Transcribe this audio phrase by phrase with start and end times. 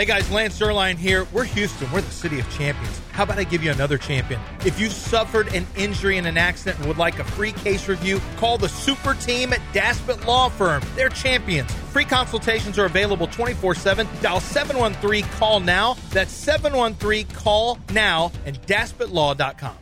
[0.00, 1.26] Hey guys, Lance Zierlein here.
[1.30, 1.92] We're Houston.
[1.92, 3.02] We're the city of champions.
[3.12, 4.40] How about I give you another champion?
[4.64, 8.18] If you've suffered an injury in an accident and would like a free case review,
[8.38, 10.82] call the super team at Daspit Law Firm.
[10.96, 11.70] They're champions.
[11.92, 14.08] Free consultations are available 24 7.
[14.22, 15.98] Dial 713 Call Now.
[16.12, 19.76] That's 713 Call Now and DaspitLaw.com.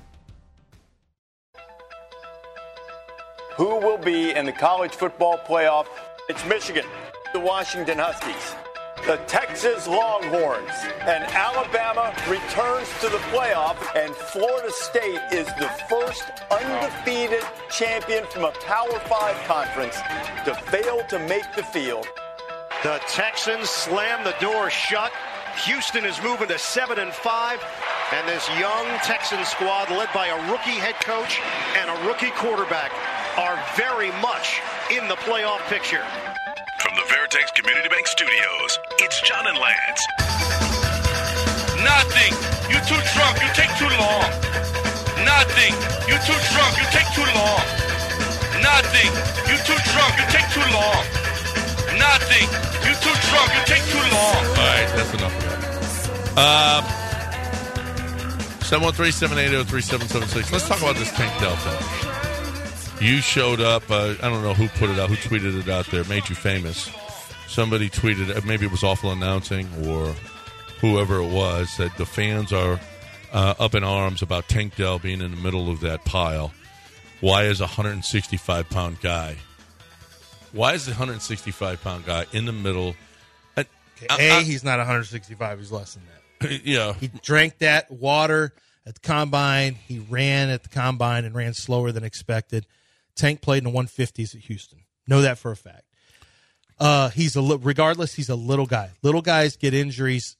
[3.55, 5.87] Who will be in the college football playoff?
[6.29, 6.87] It's Michigan,
[7.33, 8.57] the Washington Huskies
[9.07, 10.71] the Texas Longhorns.
[11.01, 18.45] And Alabama returns to the playoff, and Florida State is the first undefeated champion from
[18.45, 19.97] a Power Five conference
[20.45, 22.07] to fail to make the field.
[22.83, 25.13] The Texans slam the door shut.
[25.65, 27.61] Houston is moving to seven and five,
[28.13, 31.41] and this young Texan squad, led by a rookie head coach
[31.77, 32.93] and a rookie quarterback,
[33.37, 34.61] are very much
[34.91, 36.05] in the playoff picture.
[37.29, 40.01] Veritex Community Bank Studios, it's John and Lance.
[41.85, 42.33] Nothing.
[42.73, 43.37] You're too drunk.
[43.43, 44.25] You take too long.
[45.29, 45.77] Nothing.
[46.09, 46.73] You're too drunk.
[46.81, 47.61] You take too long.
[48.65, 49.13] Nothing.
[49.45, 50.17] You too drunk.
[50.17, 51.05] You take too long.
[52.01, 52.49] Nothing.
[52.89, 53.53] You too drunk.
[53.53, 54.41] You take too long.
[54.49, 56.81] All right, that's enough of that.
[56.81, 56.85] Um,
[58.65, 60.53] 713-780-3776.
[60.53, 61.77] Let's talk about this Tank Delta.
[63.03, 63.91] You showed up.
[63.91, 66.35] Uh, I don't know who put it out, who tweeted it out there, made you
[66.35, 66.91] famous.
[67.49, 70.15] Somebody tweeted, uh, maybe it was Awful Announcing or
[70.81, 72.79] whoever it was, that the fans are
[73.33, 76.53] uh, up in arms about Tank Dell being in the middle of that pile.
[77.21, 79.37] Why is a 165 pound guy?
[80.53, 82.95] Why is the 165 pound guy in the middle?
[83.57, 83.65] Uh,
[84.11, 85.59] a, I, he's not 165.
[85.59, 86.61] He's less than that.
[86.65, 88.53] Yeah, he drank that water
[88.87, 89.75] at the combine.
[89.75, 92.67] He ran at the combine and ran slower than expected.
[93.17, 94.85] Tank played in the 150s at Houston.
[95.09, 95.88] Know that for a fact.
[96.79, 98.15] Uh, he's a li- regardless.
[98.15, 98.91] He's a little guy.
[99.03, 100.37] Little guys get injuries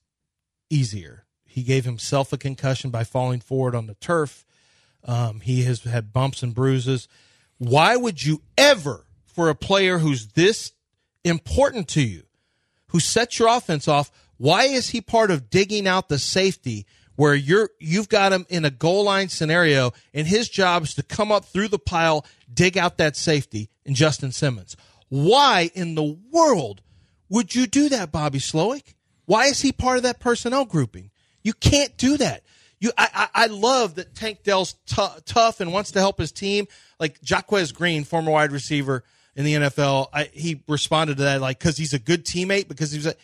[0.71, 1.25] easier.
[1.45, 4.45] He gave himself a concussion by falling forward on the turf.
[5.05, 7.09] Um, he has had bumps and bruises.
[7.59, 10.73] Why would you ever, for a player who's this
[11.25, 12.25] important to you,
[12.89, 17.35] who sets your offense off, why is he part of digging out the safety where
[17.35, 21.33] you're you've got him in a goal line scenario, and his job is to come
[21.33, 24.77] up through the pile, dig out that safety, and Justin Simmons.
[25.09, 26.83] Why in the world
[27.29, 28.95] would you do that, Bobby Slowik?
[29.27, 31.11] Why is he part of that personnel grouping?
[31.43, 32.43] You can't do that.
[32.81, 36.33] You, I, I, I love that Tank Dell's t- tough and wants to help his
[36.33, 36.67] team.
[37.01, 39.05] Like Jacquez Green, former wide receiver
[39.35, 42.69] in the NFL, I, he responded to that like because he's a good teammate.
[42.69, 43.15] Because he was, a,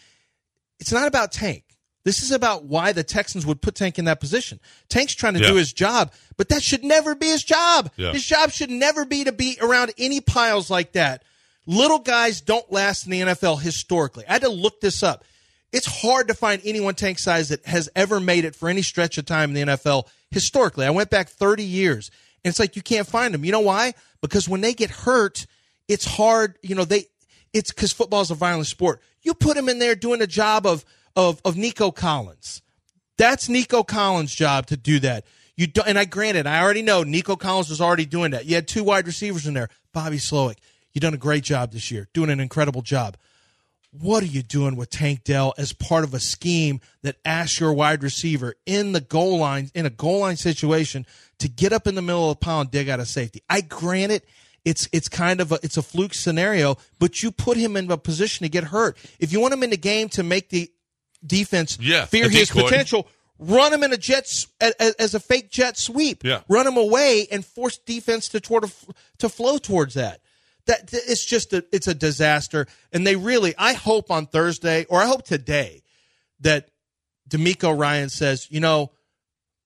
[0.80, 1.64] it's not about Tank.
[2.04, 4.60] This is about why the Texans would put Tank in that position.
[4.88, 5.48] Tank's trying to yeah.
[5.48, 7.90] do his job, but that should never be his job.
[7.96, 8.12] Yeah.
[8.12, 11.24] His job should never be to be around any piles like that.
[11.66, 14.24] Little guys don't last in the NFL historically.
[14.28, 15.24] I had to look this up.
[15.72, 19.18] It's hard to find anyone tank size that has ever made it for any stretch
[19.18, 20.86] of time in the NFL historically.
[20.86, 22.10] I went back 30 years
[22.44, 23.44] and it's like you can't find them.
[23.44, 23.94] You know why?
[24.20, 25.46] Because when they get hurt,
[25.88, 26.58] it's hard.
[26.62, 27.06] You know, they,
[27.52, 29.00] it's because football is a violent sport.
[29.22, 30.84] You put them in there doing a job of,
[31.16, 32.62] of, of Nico Collins.
[33.16, 35.24] That's Nico Collins' job to do that.
[35.56, 38.44] You don't, and I granted, I already know Nico Collins was already doing that.
[38.44, 39.68] You had two wide receivers in there.
[39.92, 40.56] Bobby Slowik,
[40.94, 43.16] you've done a great job this year, doing an incredible job.
[43.90, 47.72] What are you doing with Tank Dell as part of a scheme that asks your
[47.72, 51.06] wide receiver in the goal line, in a goal line situation,
[51.38, 53.42] to get up in the middle of the pile and dig out a safety?
[53.48, 54.24] I grant it.
[54.64, 57.98] It's it's kind of a it's a fluke scenario, but you put him in a
[57.98, 58.96] position to get hurt.
[59.20, 60.72] If you want him in the game to make the
[61.24, 63.08] defense yeah, fear his potential.
[63.38, 66.22] Run him in a jet as, as, a fake jet sweep.
[66.22, 66.42] Yeah.
[66.48, 68.70] Run him away and force defense to toward
[69.18, 70.20] to flow towards that.
[70.66, 72.66] That it's just a it's a disaster.
[72.92, 75.82] And they really, I hope on Thursday or I hope today
[76.40, 76.70] that
[77.28, 78.92] DeMeco Ryans says, you know,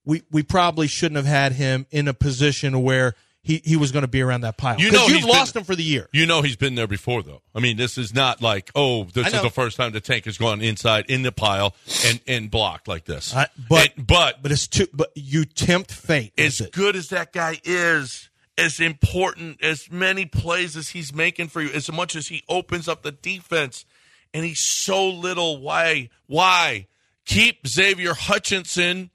[0.05, 3.15] we we probably shouldn't have had him in a position where
[3.49, 4.79] he, he was going to be around that pile.
[4.79, 6.09] You know, you've lost been, him for the year.
[6.13, 7.41] You know, he's been there before, though.
[7.55, 10.37] I mean, this is not like, oh, this is the first time the tank has
[10.37, 13.35] gone inside in the pile and, and blocked like this.
[13.35, 14.87] Uh, but and, but but it's too.
[14.93, 16.33] But you tempt fate.
[16.37, 18.28] As good as that guy is,
[18.59, 22.89] as important as many plays as he's making for you, as much as he opens
[22.89, 23.87] up the defense,
[24.35, 25.61] and he's so little.
[25.61, 26.11] Why?
[26.27, 26.89] Why
[27.25, 29.11] keep Xavier Hutchinson?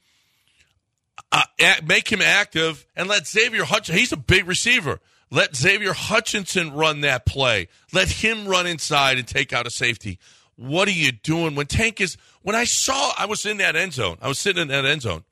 [1.33, 1.43] uh,
[1.85, 4.99] make him active and let Xavier Hutchinson, he's a big receiver.
[5.31, 7.69] Let Xavier Hutchinson run that play.
[7.91, 10.19] Let him run inside and take out a safety.
[10.55, 12.17] What are you doing when Tank is?
[12.43, 14.17] When I saw, I was in that end zone.
[14.21, 15.23] I was sitting in that end zone.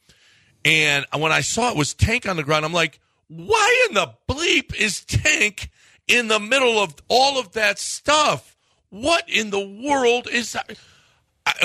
[0.66, 3.00] And when I saw it was Tank on the ground, I'm like,
[3.32, 5.70] why in the bleep is Tank
[6.08, 8.58] in the middle of all of that stuff?
[8.90, 10.78] What in the world is that?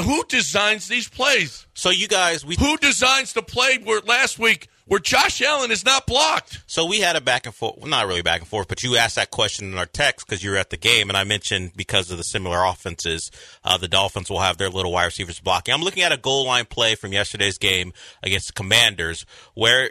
[0.05, 1.67] who designs these plays?
[1.75, 5.85] So you guys, we Who designs the play where last week where Josh Allen is
[5.85, 6.63] not blocked?
[6.67, 8.97] So we had a back and forth, well, not really back and forth, but you
[8.97, 11.73] asked that question in our text because you were at the game, and I mentioned
[11.77, 13.33] because of the similar offenses,
[13.65, 15.75] uh, the Dolphins will have their little wide receivers blocking.
[15.75, 17.93] I'm looking at a goal line play from yesterday's game
[18.23, 19.91] against the Commanders where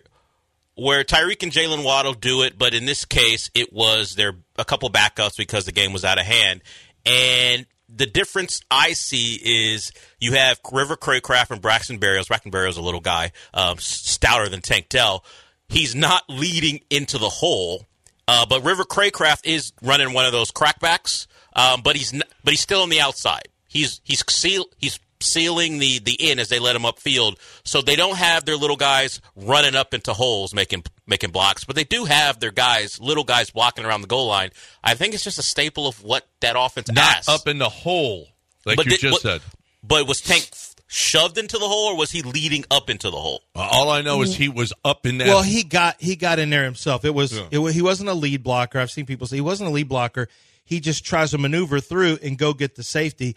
[0.75, 4.66] where Tyreek and Jaylen Waddle do it, but in this case, it was there a
[4.66, 6.62] couple backups because the game was out of hand,
[7.06, 12.27] and the difference I see is you have River Craycraft and Braxton Berrios.
[12.27, 15.24] Braxton Berrios a little guy, um, stouter than Tank Dell.
[15.69, 17.86] He's not leading into the hole,
[18.27, 21.27] uh, but River Craycraft is running one of those crackbacks.
[21.56, 22.12] Um, but he's
[22.44, 23.48] but he's still on the outside.
[23.68, 27.95] He's he's seal, he's sealing the the in as they let him upfield, so they
[27.95, 32.06] don't have their little guys running up into holes making making blocks, but they do
[32.06, 34.50] have their guys, little guys blocking around the goal line.
[34.83, 37.30] I think it's just a staple of what that offense Not asks.
[37.30, 38.27] up in the hole,
[38.66, 39.42] like But you did- just but- said.
[39.88, 40.50] But was Tank
[40.88, 43.44] shoved into the hole, or was he leading up into the hole?
[43.56, 45.27] Uh, All I know is he was up in there.
[45.27, 47.06] Well, he got he got in there himself.
[47.06, 48.80] It was it wa- he wasn't a lead blocker.
[48.80, 50.27] I've seen people say he wasn't a lead blocker.
[50.63, 53.36] He just tries to maneuver through and go get the safety,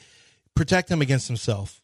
[0.59, 1.81] protect him against himself.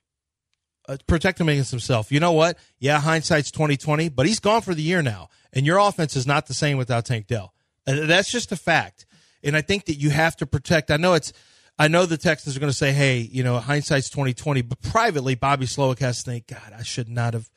[0.89, 2.11] Uh, protect him against himself.
[2.11, 2.59] You know what?
[2.79, 6.27] Yeah, hindsight's twenty twenty, but he's gone for the year now, and your offense is
[6.27, 7.55] not the same without Tank Dell.
[7.87, 9.07] And that's just a fact.
[9.43, 10.91] And I think that you have to protect.
[10.91, 11.33] I know it's.
[11.79, 14.83] I know the Texans are going to say, "Hey, you know, hindsight's twenty twenty, but
[14.83, 17.49] privately, Bobby Slowik has to think, God, I should not have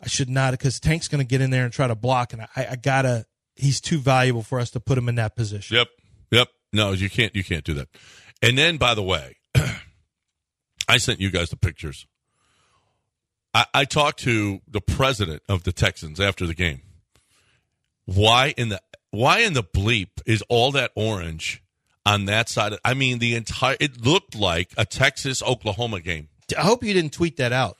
[0.00, 2.42] I should not because Tank's going to get in there and try to block, and
[2.42, 3.26] I, I gotta.
[3.56, 5.78] He's too valuable for us to put him in that position.
[5.78, 5.88] Yep.
[6.30, 6.48] Yep.
[6.72, 7.34] No, you can't.
[7.34, 7.88] You can't do that.
[8.40, 9.36] And then, by the way,
[10.88, 12.06] I sent you guys the pictures.
[13.54, 16.82] I, I talked to the president of the Texans after the game.
[18.06, 18.80] Why in the
[19.10, 21.62] why in the bleep is all that orange
[22.06, 22.72] on that side?
[22.72, 23.76] Of, I mean, the entire.
[23.80, 26.28] It looked like a Texas Oklahoma game.
[26.56, 27.76] I hope you didn't tweet that out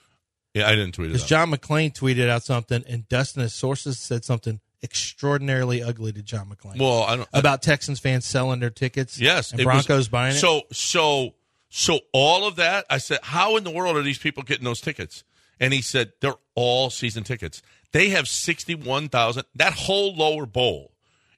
[0.53, 1.13] Yeah, I didn't tweet it.
[1.15, 6.51] because John McClain tweeted out something, and Dustin's sources, said something extraordinarily ugly to John
[6.51, 7.29] McClain well, I don't.
[7.33, 9.19] about Texans fans selling their tickets.
[9.19, 10.39] Yes, and it was- Broncos buying it.
[10.39, 11.35] So, so,
[11.69, 12.85] so all of that.
[12.89, 15.25] I said, how in the world are these people getting those tickets?
[15.61, 17.63] And he said, they're all season tickets.
[17.93, 19.45] They have sixty-one thousand.
[19.55, 20.93] That whole lower bowl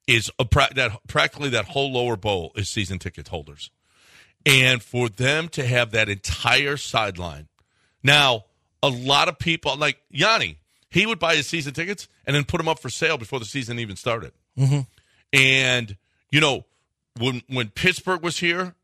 [0.07, 3.71] is a pra- that practically that whole lower bowl is season ticket holders,
[4.45, 7.47] and for them to have that entire sideline.
[8.03, 8.47] Now,
[8.83, 10.59] a lot of people like Yanni,
[10.91, 13.45] he would buy his season tickets and then put them up for sale before the
[13.45, 14.33] season even started.
[14.59, 14.81] Mm-hmm.
[15.33, 15.97] And
[16.31, 16.65] you know,
[17.19, 18.75] when when Pittsburgh was here,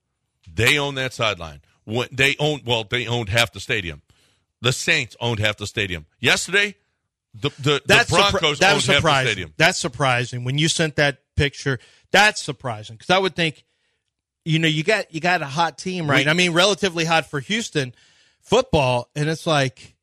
[0.53, 1.61] they own that sideline.
[1.85, 4.03] When they own well, they owned half the stadium.
[4.61, 6.07] The Saints owned half the stadium.
[6.19, 6.75] Yesterday,
[7.35, 9.27] the the, that's the surpri- Broncos that owned was half the surprising.
[9.29, 9.55] stadium.
[9.57, 11.79] That's surprising when you sent that picture.
[12.11, 13.65] That's surprising because I would think,
[14.45, 16.25] you know, you got you got a hot team, right?
[16.27, 17.95] We- I mean, relatively hot for Houston
[18.41, 19.95] football, and it's like,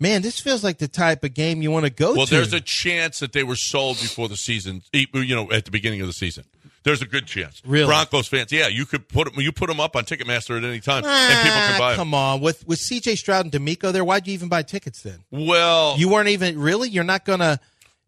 [0.00, 2.18] man, this feels like the type of game you want to go Well, to.
[2.18, 4.82] Well, there's a chance that they were sold before the season.
[4.92, 6.44] You know, at the beginning of the season,
[6.84, 7.60] there's a good chance.
[7.66, 7.86] Really?
[7.86, 10.80] Broncos fans, yeah, you could put them, you put them up on Ticketmaster at any
[10.80, 11.96] time, and people can Ah, buy them.
[11.98, 13.16] Come on, with with C.J.
[13.16, 15.24] Stroud and DeMeco there, why'd you even buy tickets then?
[15.30, 16.88] Well, You weren't even really.
[16.88, 17.58] You're not gonna.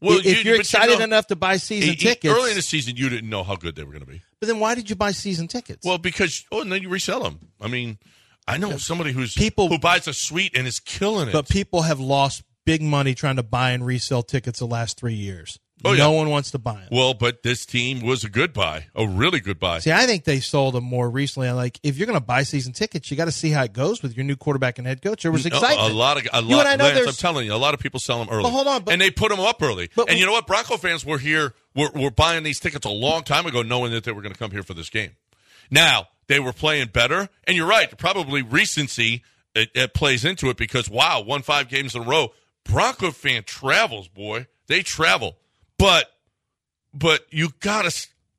[0.00, 2.50] Well, if you- you're but you excited know- enough to buy season e- tickets, early
[2.50, 4.20] in the season, you didn't know how good they were going to be.
[4.40, 5.87] but then why did you buy season tickets?
[5.87, 7.38] Well, because oh, and then you resell them.
[7.62, 7.96] I mean,
[8.46, 11.32] I know somebody who's People- who buys a suite and is killing it.
[11.32, 15.15] but people have lost big money trying to buy and resell tickets the last three
[15.15, 15.58] years.
[15.84, 16.04] Oh, yeah.
[16.04, 16.88] no one wants to buy them.
[16.90, 19.80] well, but this team was a good buy, a really good buy.
[19.80, 21.48] See, I think they sold them more recently.
[21.48, 23.74] I'm like, if you're going to buy season tickets, you got to see how it
[23.74, 25.22] goes with your new quarterback and head coach.
[25.22, 25.90] There was uh, A- excitement.
[25.92, 27.80] A, lot of a You and I know Lance, I'm telling you, a lot of
[27.80, 28.44] people sell them early.
[28.44, 29.90] But hold on, but- and they put them up early.
[29.94, 30.46] But- and you know what?
[30.46, 31.52] Bronco fans were here.
[31.74, 34.38] Were, were buying these tickets a long time ago, knowing that they were going to
[34.38, 35.10] come here for this game.
[35.70, 37.96] Now they were playing better, and you're right.
[37.98, 39.22] Probably recency
[39.54, 42.32] it, it plays into it because wow, won five games in a row.
[42.64, 44.46] Bronco fan travels, boy.
[44.68, 45.36] They travel,
[45.78, 46.10] but
[46.94, 47.94] but you gotta.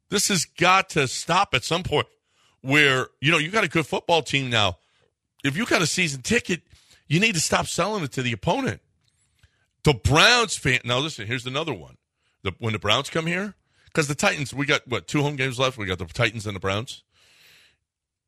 [0.10, 2.08] This has got to stop at some point.
[2.62, 4.77] Where you know you got a good football team now.
[5.44, 6.62] If you got a season ticket,
[7.08, 8.82] you need to stop selling it to the opponent.
[9.84, 10.79] The Browns fan.
[10.84, 11.98] Now listen, here's another one.
[12.44, 15.60] The, when the Browns come here, because the Titans, we got what two home games
[15.60, 15.77] left.
[15.77, 17.03] We got the Titans and the Browns.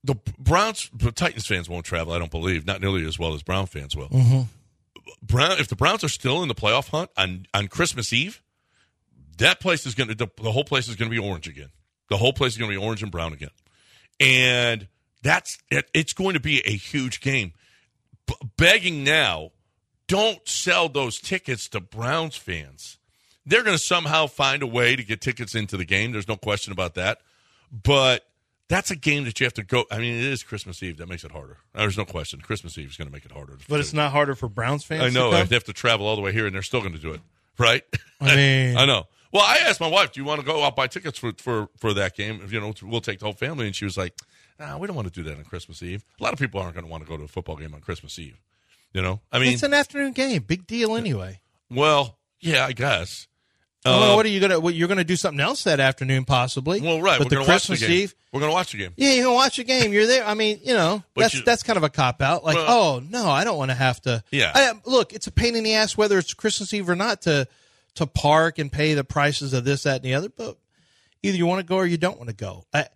[0.04, 2.14] The Browns, the Titans fans won't travel.
[2.14, 4.10] I don't believe, not nearly as well as Brown fans will.
[4.10, 4.42] Mm-hmm.
[5.22, 8.42] Brown, if the Browns are still in the playoff hunt on on Christmas Eve,
[9.40, 11.70] that place is going to the, whole place is going to be orange again.
[12.10, 13.50] The whole place is going to be orange and brown again,
[14.20, 14.88] and
[15.22, 17.54] that's it, it's going to be a huge game.
[18.26, 19.52] B- begging now,
[20.08, 22.98] don't sell those tickets to Browns fans.
[23.46, 26.12] They're going to somehow find a way to get tickets into the game.
[26.12, 27.20] There's no question about that.
[27.72, 28.26] But
[28.68, 29.86] That's a game that you have to go.
[29.90, 30.98] I mean, it is Christmas Eve.
[30.98, 31.58] That makes it harder.
[31.74, 32.42] There's no question.
[32.42, 33.58] Christmas Eve is going to make it harder.
[33.68, 35.02] But it's not harder for Browns fans.
[35.02, 36.94] I know To they have to travel all the way here, and they're still going
[36.94, 37.22] to do it,
[37.58, 37.84] right?
[38.22, 39.08] I mean- I know.
[39.32, 41.70] Well, I asked my wife, "Do you want to go out buy tickets for for
[41.78, 42.42] for that game?
[42.50, 44.14] You know, we'll take the whole family." And she was like,
[44.60, 46.04] "Nah, we don't want to do that on Christmas Eve.
[46.20, 47.82] A lot of people aren't going to want to go to a football game on
[47.82, 48.40] Christmas Eve.
[48.94, 50.42] You know, I mean, it's an afternoon game.
[50.44, 51.42] Big deal anyway.
[51.70, 53.28] well, yeah, I guess.
[53.86, 54.60] well, Uh, what are you gonna?
[54.60, 56.82] What, you're gonna do something else that afternoon, possibly?
[56.82, 57.20] well, right.
[57.20, 57.92] But we're the going to watch the Christmas game.
[58.04, 58.16] Eve.
[58.32, 58.94] We're going to watch the game.
[58.96, 59.94] Yeah, you're gonna watch the game.
[59.94, 60.26] You're there.
[60.26, 62.44] I mean, you know, But that's you- that's kind of a cop out.
[62.44, 64.24] Like, Well- oh no, I don't want to have to.
[64.32, 64.52] Yeah.
[64.56, 67.48] I, look, it's a pain in the ass whether it's Christmas Eve or not to
[68.00, 70.30] to park and pay the prices of this, that, and the other.
[70.30, 70.58] But
[71.22, 72.66] either you want to go or you don't want to go.
[72.74, 72.88] I,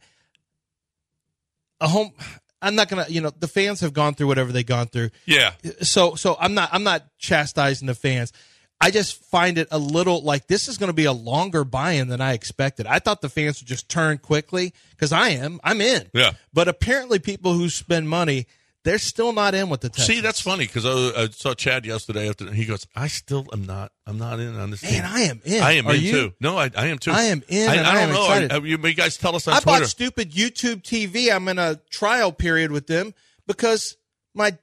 [1.79, 2.13] a home.
[2.61, 3.05] I'm not gonna.
[3.09, 5.09] You know, the fans have gone through whatever they've gone through.
[5.25, 8.31] Yeah, so so I'm not I'm not chastising the fans.
[8.79, 12.07] I just find it a little like this is going to be a longer buy-in
[12.07, 12.85] than I expected.
[12.85, 16.09] I thought the fans would just turn quickly because I am I'm in.
[16.13, 16.31] Yeah.
[16.53, 18.47] But apparently, people who spend money
[18.83, 20.07] they're still not in with the Texans.
[20.07, 23.65] See, that's funny because I, I saw Chad yesterday after he goes, "I still am
[23.65, 23.91] not.
[24.05, 24.91] I'm not in on this team.
[25.01, 25.63] Man, I am in.
[25.63, 26.11] I am Are in you?
[26.11, 26.33] too.
[26.41, 27.11] No, I, I am too.
[27.11, 28.21] I am in, I, I I don't am know.
[28.23, 28.51] excited.
[28.51, 29.79] I, you, you guys tell us on I Twitter.
[29.81, 31.33] bought stupid YouTube TV.
[31.33, 33.13] I'm in a trial period with them
[33.47, 33.95] because
[34.33, 34.57] my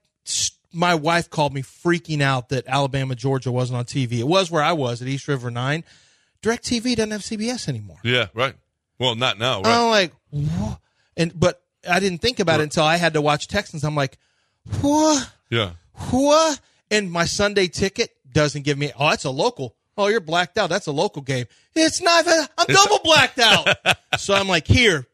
[0.72, 4.18] my wife called me freaking out that Alabama Georgia wasn't on TV.
[4.20, 5.82] It was where I was at East River Nine.
[6.42, 7.98] Direct TV doesn't have CBS anymore.
[8.04, 8.54] yeah, right.
[8.98, 9.62] Well, not now.
[9.62, 9.76] Right.
[9.76, 10.78] I'm like, what?
[11.16, 13.84] and but I didn't think about it until I had to watch Texans.
[13.84, 14.18] I'm like,
[14.80, 15.30] what?
[15.50, 15.72] yeah.
[16.10, 16.60] What?
[16.90, 18.92] And my Sunday ticket doesn't give me.
[18.98, 19.76] Oh, that's a local.
[19.96, 20.70] Oh, you're blacked out.
[20.70, 21.46] That's a local game.
[21.74, 22.24] It's not.
[22.26, 23.68] I'm double blacked out.
[24.18, 25.06] so I'm like, here,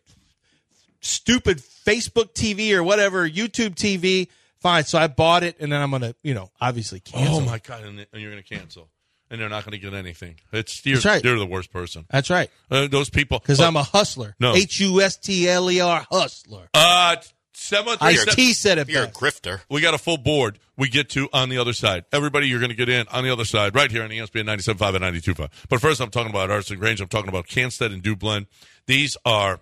[1.00, 4.28] stupid Facebook TV or whatever, YouTube TV.
[4.58, 4.84] Fine.
[4.84, 7.36] So I bought it, and then I'm gonna, you know, obviously cancel.
[7.36, 7.84] Oh my god!
[7.84, 8.88] And, and you're going to cancel,
[9.30, 10.36] and they're not going to get anything.
[10.52, 11.24] It's you're, That's right.
[11.24, 12.06] you're the worst person.
[12.10, 12.50] That's right.
[12.70, 13.38] Uh, those people.
[13.38, 14.34] Because I'm a hustler.
[14.38, 14.54] No.
[14.54, 16.68] H U S T L E R hustler.
[16.74, 17.16] uh
[17.52, 19.60] seven three Ice said it You're a grifter.
[19.70, 20.58] We got a full board.
[20.76, 22.04] We get to on the other side.
[22.12, 24.96] Everybody, you're going to get in on the other side right here on ESPN 97.5
[24.96, 25.48] and 92.5.
[25.68, 27.00] But first, I'm talking about Arts and Grange.
[27.00, 28.46] I'm talking about Canstead and Dublin.
[28.86, 29.60] These are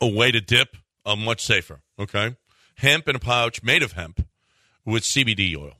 [0.00, 1.80] a way to dip, A much safer.
[1.98, 2.36] Okay,
[2.76, 4.26] hemp in a pouch made of hemp
[4.84, 5.77] with CBD oil.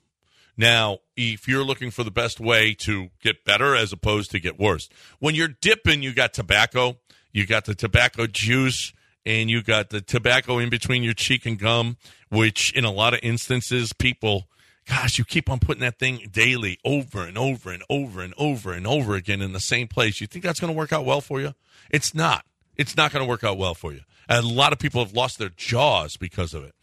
[0.59, 4.59] Now, if you're looking for the best way to get better as opposed to get
[4.59, 4.89] worse,
[5.21, 6.99] when you're dipping, you got tobacco,
[7.33, 8.93] you got the tobacco juice,
[9.25, 11.97] and you got the tobacco in between your cheek and gum,
[12.29, 14.49] which in a lot of instances, people,
[14.89, 18.73] gosh, you keep on putting that thing daily over and over and over and over
[18.73, 20.21] and over again in the same place.
[20.21, 21.55] You think that's going to work out well for you?
[21.91, 22.45] It's not.
[22.77, 24.01] It's not going to work out well for you.
[24.29, 26.75] And a lot of people have lost their jaws because of it.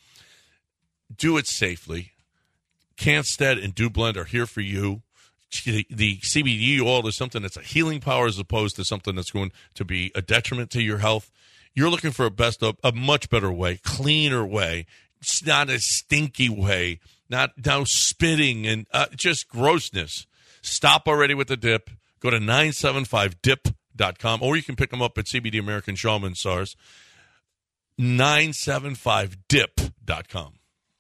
[1.16, 2.12] Do it safely.
[2.98, 5.02] Canstead and Dublend are here for you.
[5.64, 9.54] The, CBD oil is something that's a healing power as opposed to something that's going
[9.76, 11.32] to be a detriment to your health.
[11.74, 14.86] You're looking for a best of a much better way, cleaner way.
[15.22, 17.00] It's not a stinky way,
[17.30, 20.28] not now spitting and uh, just grossness.
[20.62, 21.90] Stop already with the dip.
[22.20, 26.76] Go to 975dip.com or you can pick them up at CBD American Shaman SARS.
[28.00, 30.54] 975dip.com.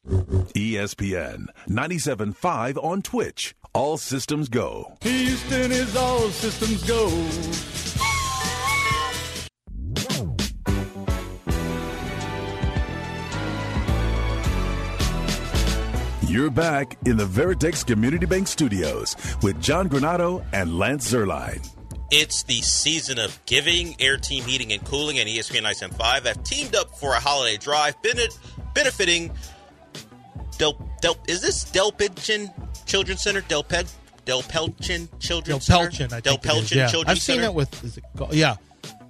[0.05, 3.55] ESPN 97.5 on Twitch.
[3.73, 4.95] All systems go.
[5.01, 7.09] Houston is all systems go.
[16.27, 21.65] You're back in the Veritex Community Bank Studios with John Granato and Lance Zierlein.
[22.11, 23.95] It's the season of giving.
[23.99, 27.95] Air Team Heating and Cooling and ESPN 975 have teamed up for a holiday drive,
[28.73, 29.31] benefiting
[30.57, 31.15] Del, Del.
[31.27, 32.51] Is this Delpichin
[32.85, 33.41] Children's Center?
[33.41, 33.87] Del Ped,
[34.25, 35.89] Del Pelchin Del Children's Center?
[35.89, 36.87] Pelchin, I Del think yeah.
[36.87, 37.47] Children's I've seen Center.
[37.49, 38.55] it with, is it called- yeah,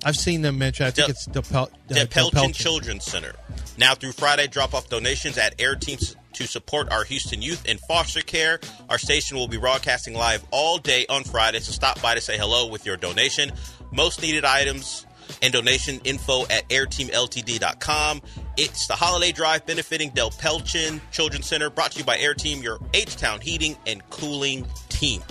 [0.03, 0.85] I've seen them mention.
[0.85, 2.53] I think Del- it's Del, Pel, uh, Del Del Pelchin Pelchin.
[2.53, 3.33] Children's Center.
[3.77, 7.77] Now through Friday, drop off donations at Air Teams to support our Houston youth in
[7.77, 8.59] foster care.
[8.89, 12.37] Our station will be broadcasting live all day on Friday, so stop by to say
[12.37, 13.51] hello with your donation.
[13.91, 15.05] Most needed items
[15.41, 18.21] and donation info at airteamltd.com.
[18.57, 22.79] It's the holiday drive benefiting DePelchin Children's Center, brought to you by Air Team, your
[22.93, 25.21] H Town heating and cooling team.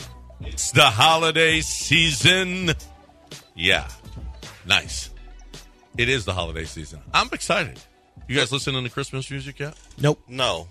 [0.41, 2.73] It's the holiday season.
[3.55, 3.89] Yeah.
[4.67, 5.09] Nice.
[5.97, 7.01] It is the holiday season.
[7.15, 7.81] I'm excited.
[8.29, 9.75] You guys listening to Christmas music yet?
[9.99, 10.21] Nope.
[10.29, 10.69] No.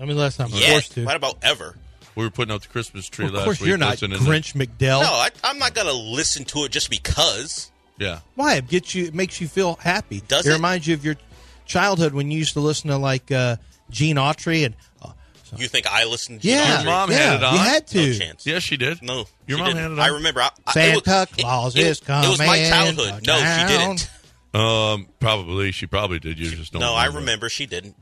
[0.00, 0.72] I mean, last time I was Yeah.
[0.72, 1.04] forced to.
[1.04, 1.76] What about ever?
[2.16, 3.34] We were putting out the Christmas tree last time.
[3.34, 3.68] of last course, week.
[3.68, 5.02] you're not listening to- Grinch McDell.
[5.02, 7.70] No, I, I'm not going to listen to it just because.
[7.98, 8.20] Yeah.
[8.34, 8.54] Why?
[8.56, 9.04] It gets you.
[9.06, 10.22] It makes you feel happy.
[10.26, 10.54] Does it, it?
[10.54, 11.16] reminds you of your
[11.64, 13.56] childhood when you used to listen to like uh,
[13.90, 15.10] Gene Autry and uh,
[15.56, 17.52] You think I listened to Gene yeah, Your mom yeah, had it on?
[17.54, 18.06] you had to.
[18.06, 18.46] No chance.
[18.46, 19.02] Yes, she did.
[19.02, 19.76] No, Your she mom didn't.
[19.82, 20.00] had it on?
[20.00, 20.40] I remember.
[20.42, 23.26] I, I, Santa it was, Claus it, is it, It was my childhood.
[23.26, 24.10] No, she didn't.
[24.54, 26.38] Um, probably she probably did.
[26.38, 26.80] You just don't.
[26.80, 27.96] No, I remember she didn't.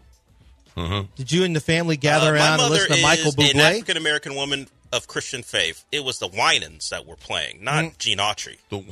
[0.76, 1.04] Uh-huh.
[1.16, 3.34] Did you and the family gather Uh, my around and mother listen to Michael is
[3.34, 3.60] an Bublé?
[3.60, 5.84] African American woman of Christian faith.
[5.92, 7.98] It was the Winans that were playing, not Mm.
[7.98, 8.56] Gene Autry.
[8.70, 8.82] The,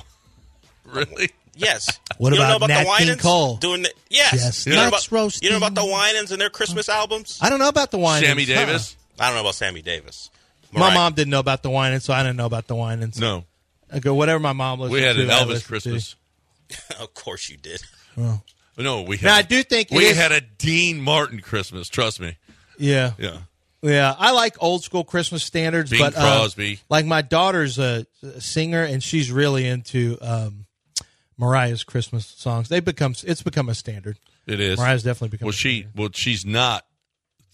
[0.85, 1.31] really?
[1.57, 1.99] Yes.
[2.19, 3.57] What you don't know about about Nat the King Winans Cole?
[3.57, 4.33] doing the yes?
[4.35, 5.47] Yes, You, know about, roasting.
[5.47, 7.39] you know about the Winans and their Christmas albums?
[7.41, 8.23] I don't know about the wine.
[8.23, 8.95] Sammy Davis?
[9.19, 10.29] I don't know about Sammy Davis.
[10.71, 13.11] My mom didn't know about the wine, so I didn't know about the wine.
[13.19, 13.45] No.
[13.91, 15.23] I go whatever my mom listened We had to.
[15.23, 16.15] an I Elvis Christmas.
[17.01, 17.81] of course you did.
[18.17, 18.43] To.
[18.77, 19.25] No, we had.
[19.27, 21.89] Now I do think we is- had a Dean Martin Christmas.
[21.89, 22.37] Trust me.
[22.79, 23.39] Yeah, Yeah.
[23.83, 24.15] yeah.
[24.19, 26.81] I like old school Christmas standards, Bing but uh, Crosby.
[26.91, 30.67] like my daughter's a, a singer, and she's really into um,
[31.41, 32.69] Mariah's Christmas songs.
[32.69, 34.19] They become it's become a standard.
[34.47, 34.79] It is.
[34.79, 35.47] Mariah's definitely become.
[35.47, 36.85] Well, a she well, she's not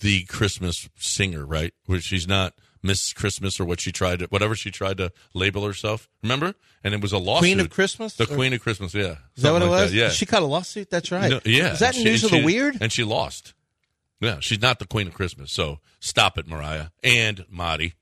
[0.00, 1.72] the Christmas singer, right?
[1.86, 2.52] Where she's not
[2.82, 6.08] Miss Christmas or what she tried to, whatever she tried to label herself.
[6.22, 6.54] Remember?
[6.84, 7.40] And it was a lawsuit.
[7.42, 8.14] Queen of Christmas?
[8.14, 8.92] The Or- Queen of Christmas.
[8.94, 9.16] Yeah.
[9.36, 9.90] Is that what it like was?
[9.92, 10.08] that, Yeah.
[10.10, 10.90] She caught a lawsuit.
[10.90, 11.30] That's right.
[11.30, 11.72] No, yeah.
[11.72, 12.76] Is that She- news of she- the weird?
[12.80, 13.54] And she lost.
[14.20, 15.52] Yeah, she's not the Queen of Christmas.
[15.52, 17.94] So stop it, Mariah and Marty,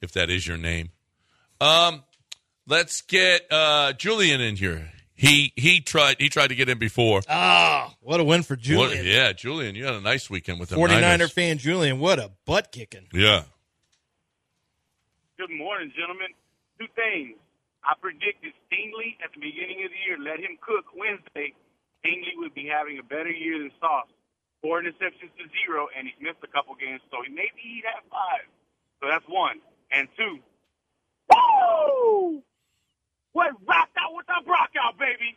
[0.00, 0.90] if that is your name.
[1.60, 2.04] Um,
[2.68, 4.90] let's get uh Julian in here.
[5.14, 7.22] He he tried he tried to get in before.
[7.28, 9.04] Ah, what a win for What- Julian.
[9.04, 11.32] yeah, Julian, you had a nice weekend with the 49er Niners.
[11.32, 11.98] fan Julian.
[11.98, 13.08] What a butt kicking.
[13.12, 13.42] Yeah.
[15.38, 16.28] Good morning, gentlemen.
[16.78, 17.36] Two things.
[17.84, 20.18] I predicted Stingley at the beginning of the year.
[20.18, 21.54] Let him cook Wednesday.
[22.04, 24.10] Stingley would be having a better year than Sauce.
[24.62, 28.02] Four interceptions to zero, and he's missed a couple games, so he maybe he'd have
[28.10, 28.46] five.
[29.00, 29.60] So that's one.
[29.92, 30.38] And two.
[31.30, 32.42] Woo!
[33.38, 35.36] What rocked out with the Brock out, baby?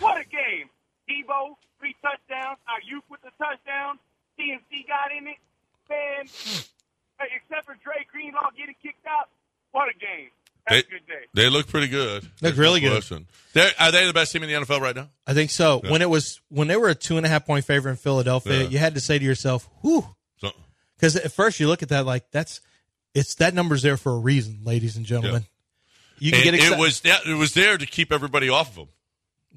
[0.00, 0.68] What a game!
[1.08, 2.58] Debo, three touchdowns.
[2.68, 3.98] Aiyuk with the touchdown.
[4.38, 5.36] CMC got in it.
[5.88, 6.26] Man,
[7.18, 9.30] hey, except for Dre Greenlaw getting kicked out,
[9.72, 10.28] what a game.
[10.66, 11.24] Have They, a good day.
[11.32, 12.28] they look pretty good.
[12.42, 13.02] Look really good.
[13.54, 15.08] They're, are they the best team in the NFL right now?
[15.26, 15.80] I think so.
[15.82, 15.90] Yeah.
[15.90, 18.64] When it was when they were a two and a half point favorite in Philadelphia,
[18.64, 18.68] Yeah.
[18.68, 20.06] you had to say to yourself, "Whew,"
[20.98, 22.60] because at first you look at that like that's
[23.14, 25.46] it's that number's there for a reason, ladies and gentlemen.
[26.20, 26.78] You can and get excited.
[26.78, 28.88] it was that it was there to keep everybody off of them.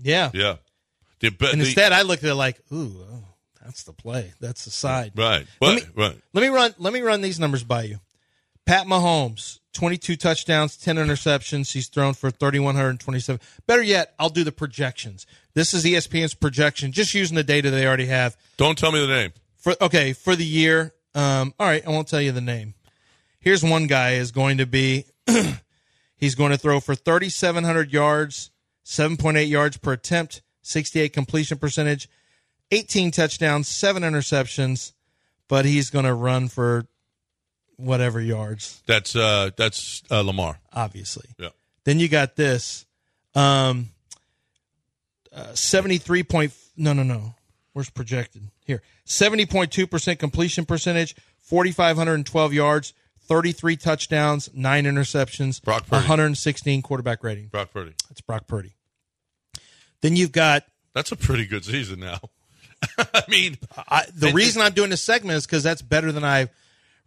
[0.02, 0.30] yeah.
[0.34, 0.56] Yeah.
[1.20, 3.24] The, but And the- instead, I looked at it like, "Ooh, oh,
[3.64, 4.34] that's the play.
[4.40, 6.18] That's the side." right, Let right, me- right.
[6.34, 6.74] Let me run.
[6.80, 8.00] Let me run these numbers by you.
[8.66, 11.74] Pat Mahomes, twenty-two touchdowns, ten interceptions.
[11.74, 13.40] He's thrown for thirty-one hundred twenty-seven.
[13.68, 15.28] Better yet, I'll do the projections.
[15.54, 18.36] This is ESPN's projection, just using the data they already have.
[18.58, 19.34] Don't tell me the name.
[19.58, 20.94] For okay, for the year.
[21.14, 22.74] Um, all right, I won't tell you the name.
[23.40, 25.06] Here's one guy is going to be.
[26.22, 28.52] he's going to throw for thirty-seven hundred yards,
[28.84, 32.08] seven point eight yards per attempt, sixty-eight completion percentage,
[32.72, 34.94] eighteen touchdowns, seven interceptions,
[35.50, 36.86] but he's going to run for
[37.76, 40.60] whatever yards, That's uh that's uh, Lamar.
[40.72, 41.26] obviously.
[41.40, 41.50] Yeah.
[41.84, 42.86] Then you got this,
[43.34, 43.90] um,
[45.36, 46.54] uh, seventy-three point.
[46.78, 47.34] No, no, no.
[47.74, 48.84] Where's projected here?
[49.04, 52.94] Seventy point two percent completion percentage, forty-five hundred and twelve yards,
[53.36, 55.92] thirty-three touchdowns, nine interceptions, Brock Purdy.
[55.96, 57.48] one hundred and sixteen quarterback rating.
[57.48, 57.94] Brock Purdy.
[58.10, 58.76] That's Brock Purdy.
[60.02, 60.64] Then you've got
[60.94, 62.20] That's a pretty good season now.
[62.98, 66.24] I mean, I, the And- reason I'm doing this segment is because that's better than
[66.26, 66.50] I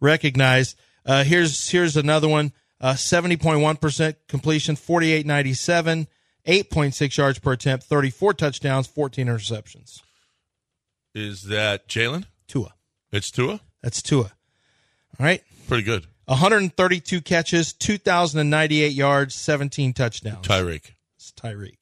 [0.00, 0.78] recognized.
[1.04, 2.52] Uh, here's here's another one.
[2.80, 6.06] Uh, 70.1% completion, 48.97,
[6.46, 10.00] 8.6 yards per attempt, 34 touchdowns, 14 interceptions.
[11.14, 12.26] is that Jalen?
[12.46, 12.74] Tua.
[13.12, 13.60] It's Tua.
[13.82, 14.32] That's Tua.
[15.18, 15.42] All right.
[15.68, 16.06] Pretty good.
[16.26, 20.46] 132 catches, 2,098 yards, 17 touchdowns.
[20.46, 20.92] Tyreek.
[21.16, 21.78] It's Tyreek.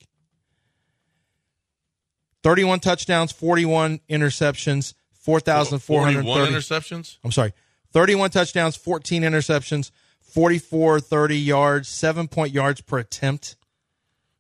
[2.43, 6.53] 31 touchdowns, 41 interceptions, 4,430.
[6.53, 7.19] interceptions.
[7.23, 7.53] I'm sorry,
[7.93, 13.57] 31 touchdowns, 14 interceptions, 44 30 yards, 7 point yards per attempt,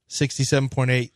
[0.09, 1.11] 67.8%.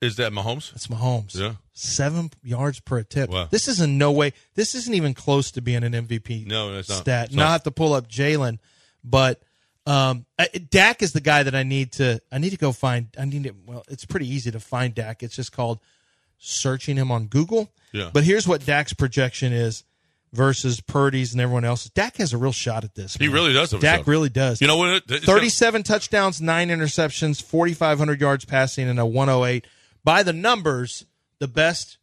[0.00, 0.70] Is that Mahomes?
[0.72, 1.34] That's Mahomes.
[1.34, 1.54] Yeah.
[1.72, 3.32] 7 yards per attempt.
[3.32, 3.48] Wow.
[3.50, 6.88] This is in no way, this isn't even close to being an MVP No, it's
[6.88, 6.98] not.
[6.98, 7.26] stat.
[7.26, 7.64] It's not.
[7.64, 8.58] To pull up Jalen,
[9.02, 9.40] but
[9.86, 10.26] um,
[10.70, 13.44] Dak is the guy that I need to, I need to go find, I need
[13.44, 15.22] to, well, it's pretty easy to find Dak.
[15.22, 15.80] It's just called
[16.38, 17.70] searching him on Google.
[17.92, 18.10] Yeah.
[18.12, 19.84] But here's what Dak's projection is
[20.32, 21.88] versus Purdy's and everyone else.
[21.90, 23.14] Dak has a real shot at this.
[23.14, 24.60] He really does have a Dak really does.
[24.60, 25.02] You know what?
[25.08, 29.66] It, 37 touchdowns, nine interceptions, 4,500 yards passing, and a 108.
[30.04, 31.04] By the numbers,
[31.42, 31.98] the best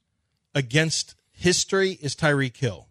[0.54, 2.90] against history is Tyreek Hill.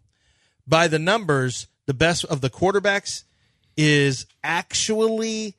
[0.65, 3.23] By the numbers, the best of the quarterbacks
[3.77, 5.55] is actually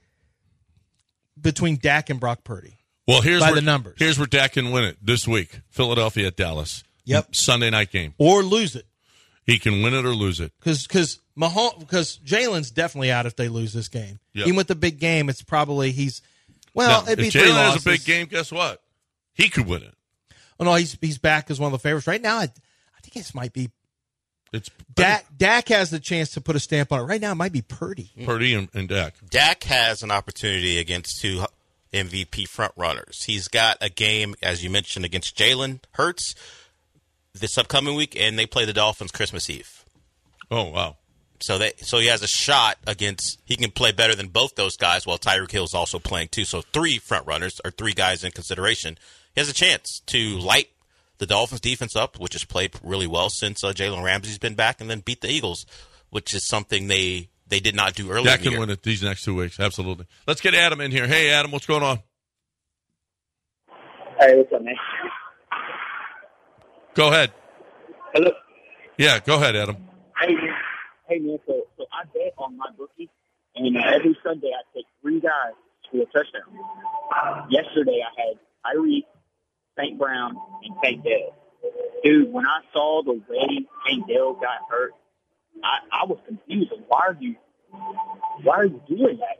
[1.40, 2.79] between Dak and Brock Purdy.
[3.07, 3.94] Well, here's by where, the numbers.
[4.00, 5.61] Here's where Dak can win it this week.
[5.68, 6.83] Philadelphia at Dallas.
[7.05, 7.37] Yep.
[7.37, 8.14] Sunday night game.
[8.18, 8.87] Or lose it.
[9.46, 10.50] He can win it or lose it.
[10.59, 14.18] because because Mahomes because Jalen's definitely out if they lose this game.
[14.33, 14.46] Yeah.
[14.46, 16.20] Even with the big game, it's probably he's
[16.74, 17.05] well.
[17.05, 18.83] Now, it'd be if Jalen has a big game, guess what?
[19.35, 19.94] He could win it.
[20.61, 22.37] Oh no, he's he's back as one of the favorites right now.
[22.37, 23.70] I, I think this might be
[24.53, 25.27] It's Dak.
[25.37, 27.33] Dak has the chance to put a stamp on it right now.
[27.33, 28.12] It might be Purdy.
[28.16, 28.27] Mm-hmm.
[28.27, 29.14] Purdy and, and Dak.
[29.31, 31.44] Dak has an opportunity against two
[31.92, 33.25] MVP front runners.
[33.25, 36.35] He's got a game, as you mentioned, against Jalen Hurts
[37.35, 39.85] this upcoming week, and they play the Dolphins Christmas Eve.
[40.51, 40.96] Oh wow.
[41.40, 44.77] So they so he has a shot against he can play better than both those
[44.77, 46.44] guys while Tyreek Hill is also playing too.
[46.44, 48.99] So three front runners or three guys in consideration.
[49.35, 50.69] He has a chance to light
[51.19, 54.81] the Dolphins defense up, which has played really well since uh, Jalen Ramsey's been back,
[54.81, 55.66] and then beat the Eagles,
[56.11, 58.25] which is something they they did not do earlier.
[58.25, 58.61] Dak in the can year.
[58.61, 59.61] win it these next two weeks.
[59.61, 60.07] Absolutely.
[60.27, 61.07] Let's get Adam in here.
[61.07, 62.01] Hey, Adam, what's going on?
[64.21, 64.75] Hey, what's up, man?
[66.95, 67.33] Go ahead.
[68.12, 68.31] Hello.
[68.99, 69.77] Yeah, go ahead, Adam.
[70.21, 70.55] Hey, man.
[71.09, 71.38] Hey, man.
[71.47, 73.09] So, so I bet on my bookie,
[73.57, 75.55] and uh, every Sunday I take three guys
[75.90, 76.43] to a touchdown.
[77.49, 78.38] Yesterday I had
[78.77, 79.05] Tyreek,
[79.81, 79.99] St.
[79.99, 81.37] Brown, and Tank Dell.
[82.05, 84.93] Dude, when I saw the way Tank Dell got hurt,
[85.62, 86.73] I, I was confused.
[86.88, 87.35] Why are you,
[88.43, 89.38] why are you doing that?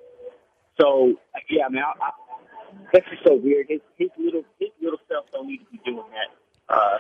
[0.81, 1.15] So,
[1.49, 2.11] yeah, man, I, I,
[2.93, 3.67] that's just so weird.
[3.69, 6.75] His, his little, his little stuff don't need to be doing that.
[6.75, 6.99] Uh,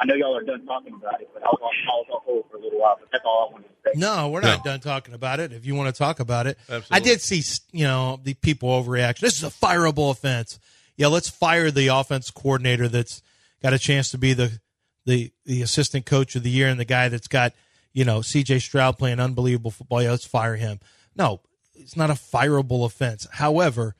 [0.00, 2.20] I know y'all are done talking about it, but I was on, I was on
[2.24, 2.96] hold for a little while.
[2.98, 4.00] But that's all I wanted to say.
[4.00, 5.52] No, we're not done talking about it.
[5.52, 6.58] If you want to talk about it,
[6.90, 9.20] I did see you know the people overreaction.
[9.20, 10.58] This is a fireable offense.
[11.00, 13.22] Yeah, let's fire the offense coordinator that's
[13.62, 14.60] got a chance to be the
[15.06, 17.54] the the assistant coach of the year and the guy that's got
[17.94, 18.58] you know C.J.
[18.58, 20.02] Stroud playing unbelievable football.
[20.02, 20.78] Yeah, let's fire him.
[21.16, 21.40] No,
[21.74, 23.26] it's not a fireable offense.
[23.32, 23.96] However,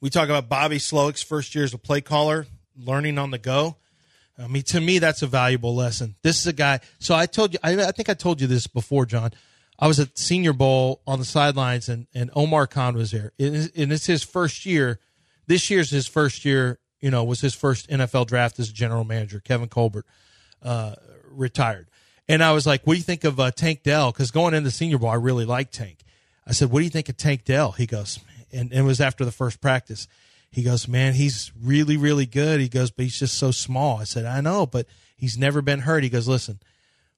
[0.00, 2.46] we talk about Bobby Slowik's first year as a play caller,
[2.78, 3.74] learning on the go.
[4.38, 6.14] I mean, to me, that's a valuable lesson.
[6.22, 6.78] This is a guy.
[7.00, 9.32] So I told you, I, I think I told you this before, John.
[9.80, 13.32] I was at Senior Bowl on the sidelines, and, and Omar Khan was there.
[13.40, 15.00] And it's, and it's his first year.
[15.46, 16.78] This year's his first year.
[17.00, 19.38] You know, was his first NFL draft as general manager.
[19.38, 20.06] Kevin Colbert
[20.62, 20.94] uh,
[21.30, 21.88] retired,
[22.26, 24.70] and I was like, "What do you think of uh, Tank Dell?" Because going into
[24.70, 25.98] Senior Bowl, I really liked Tank.
[26.46, 28.18] I said, "What do you think of Tank Dell?" He goes,
[28.50, 30.08] and, and it was after the first practice.
[30.50, 32.60] He goes, man, he's really, really good.
[32.60, 33.98] He goes, but he's just so small.
[33.98, 36.02] I said, I know, but he's never been hurt.
[36.02, 36.60] He goes, listen,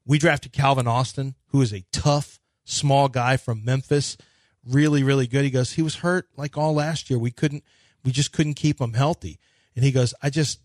[0.04, 4.16] we drafted Calvin Austin, who is a tough, small guy from Memphis,
[4.64, 5.44] really, really good.
[5.44, 7.18] He goes, he was hurt like all last year.
[7.18, 7.62] We couldn't,
[8.04, 9.38] we just couldn't keep him healthy.
[9.74, 10.60] And he goes, I just,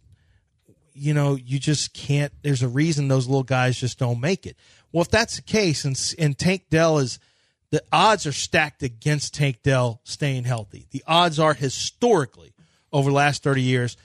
[0.93, 2.31] you know, you just can't.
[2.41, 4.57] There's a reason those little guys just don't make it.
[4.91, 7.19] Well, if that's the case, and and Tank Dell is,
[7.71, 10.87] the odds are stacked against Tank Dell staying healthy.
[10.91, 12.53] The odds are historically
[12.93, 13.97] over the last 30 years,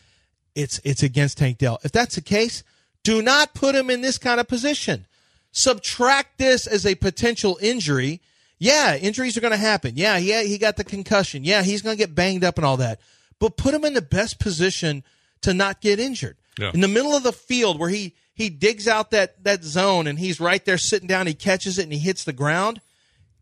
[0.55, 1.79] it's it's against Tank Dell.
[1.85, 2.65] If that's the case,
[3.05, 5.07] do not put him in this kind of position.
[5.53, 8.21] Subtract this as a potential injury.
[8.59, 9.93] Yeah, injuries are going to happen.
[9.95, 11.45] Yeah, he he got the concussion.
[11.45, 13.01] Yeah, he's going to get banged up and all that.
[13.39, 15.05] But put him in the best position
[15.43, 16.37] to not get injured.
[16.59, 16.73] Yeah.
[16.75, 20.19] In the middle of the field where he he digs out that that zone and
[20.19, 22.81] he's right there sitting down, he catches it and he hits the ground.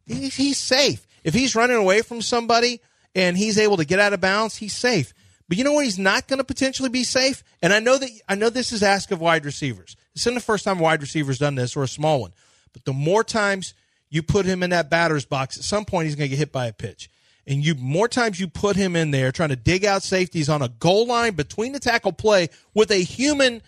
[0.07, 1.07] He, he's safe.
[1.25, 2.81] If he's running away from somebody
[3.15, 5.13] and he's able to get out of bounds, he's safe.
[5.49, 7.45] But you know where he's not going to potentially be safe?
[7.63, 9.97] And I know that I know this is ask of wide receivers.
[10.15, 12.33] This isn't the first time a wide receiver's done this or a small one.
[12.73, 13.75] But the more times
[14.09, 16.53] you put him in that batter's box, at some point he's going to get hit
[16.53, 17.11] by a pitch.
[17.47, 20.63] And you more times you put him in there trying to dig out safeties on
[20.63, 23.63] a goal line between the tackle play with a human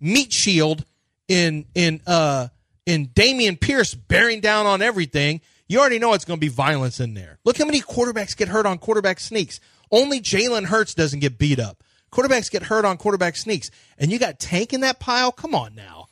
[0.00, 0.84] meat shield
[1.28, 2.48] in in uh
[2.84, 6.98] in Dameon Pierce bearing down on everything, you already know it's going to be violence
[6.98, 7.38] in there.
[7.44, 9.60] Look how many quarterbacks get hurt on quarterback sneaks.
[9.90, 11.84] Only Jalen Hurts doesn't get beat up.
[12.10, 15.32] Quarterbacks get hurt on quarterback sneaks, and you got Tank in that pile.
[15.32, 16.08] Come on now,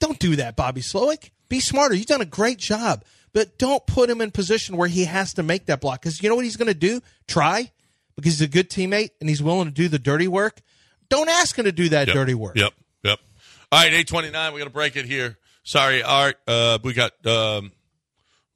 [0.00, 1.30] don't do that, Bobby Slowick.
[1.48, 1.94] Be smarter.
[1.94, 5.42] You've done a great job, but don't put him in position where he has to
[5.42, 6.00] make that block.
[6.02, 7.00] Because you know what he's going to do?
[7.26, 7.70] Try
[8.16, 10.60] because he's a good teammate and he's willing to do the dirty work.
[11.08, 12.14] Don't ask him to do that Yep.
[12.14, 12.56] dirty work.
[12.56, 12.72] Yep.
[13.04, 13.18] Yep.
[13.72, 14.52] All right, eight twenty nine.
[14.52, 15.38] We're gonna break it here.
[15.62, 16.36] Sorry, Art.
[16.46, 17.72] Uh, we got um,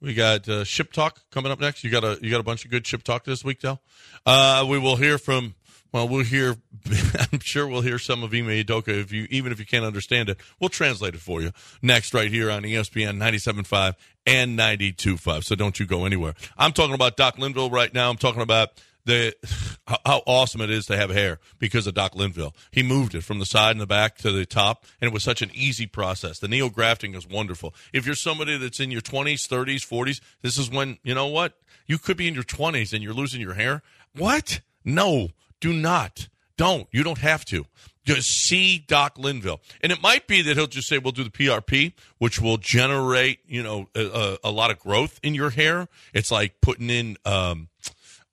[0.00, 1.84] we got uh, ship talk coming up next.
[1.84, 3.80] You got a you got a bunch of good ship talk this week, Del.
[4.26, 5.54] Uh, we will hear from.
[5.92, 6.56] Well, we'll hear.
[7.32, 8.88] I'm sure we'll hear some of Ime Udoka.
[8.88, 11.52] If you even if you can't understand it, we'll translate it for you
[11.82, 13.94] next, right here on ESPN 97.5
[14.26, 15.44] and 92.5.
[15.44, 16.34] So don't you go anywhere.
[16.56, 18.08] I'm talking about Doc Linville right now.
[18.08, 18.70] I'm talking about
[19.04, 19.34] the
[19.86, 22.54] how how awesome it is to have hair because of Doc Linville.
[22.70, 25.22] He moved it from the side and the back to the top, and it was
[25.22, 26.38] such an easy process.
[26.38, 27.74] The neo grafting is wonderful.
[27.92, 31.58] If you're somebody that's in your 20s, 30s, 40s, this is when you know what
[31.86, 33.82] you could be in your 20s and you're losing your hair.
[34.16, 34.60] What?
[34.84, 35.28] No,
[35.62, 36.28] do not.
[36.58, 36.86] Don't.
[36.90, 37.64] You don't have to.
[38.04, 41.30] Just see Doc Linville, and it might be that he'll just say, "We'll do the
[41.30, 45.88] PRP," which will generate, you know, a, a, a lot of growth in your hair.
[46.12, 47.16] It's like putting in.
[47.24, 47.68] Um,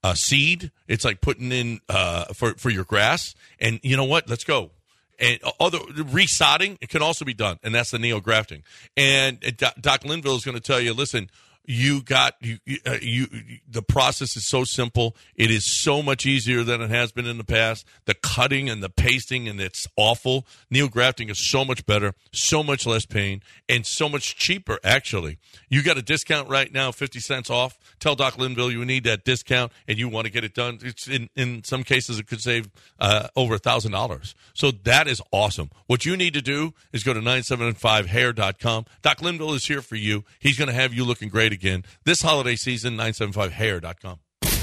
[0.02, 0.70] uh, seed.
[0.88, 3.34] It's like putting in uh, for for your grass.
[3.60, 4.30] And you know what?
[4.30, 4.70] Let's go.
[5.18, 8.62] And other resodding it can also be done, and that's the neo grafting.
[8.96, 11.28] And uh, Doc Linville is going to tell you, listen,
[11.64, 13.26] you got you, uh, you
[13.68, 15.16] the process is so simple.
[15.36, 17.86] It is so much easier than it has been in the past.
[18.06, 20.46] The cutting and the pasting and it's awful.
[20.72, 25.38] Neografting is so much better so much less pain and so much cheaper actually.
[25.68, 27.78] You got a discount right now 50 cents off.
[27.98, 30.78] Tell doc linville you need that discount and you want to get it done.
[30.82, 34.34] It's in, in some cases it could save uh, over a thousand dollars.
[34.54, 35.70] So that is awesome.
[35.86, 40.24] What you need to do is go to 975hair.com doc linville is here for you.
[40.38, 44.18] He's going to have you looking great again this holiday season 975hair.com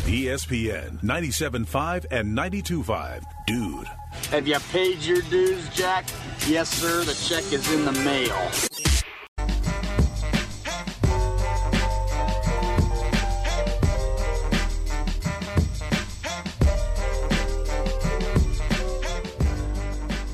[0.08, 3.24] ESPN 97.5 and 92.5.
[3.46, 3.88] Dude.
[4.32, 6.08] Have you paid your dues, Jack?
[6.48, 7.04] Yes, sir.
[7.04, 8.34] The check is in the mail.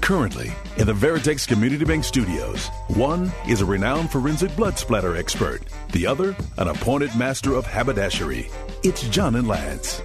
[0.01, 5.61] Currently, in the Veritex Community Bank Studios, one is a renowned forensic blood splatter expert,
[5.91, 8.49] the other, an appointed master of haberdashery.
[8.83, 10.01] It's John and Lance.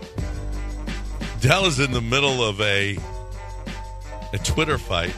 [1.40, 2.98] Dell is in the middle of a
[4.32, 5.14] a Twitter fight,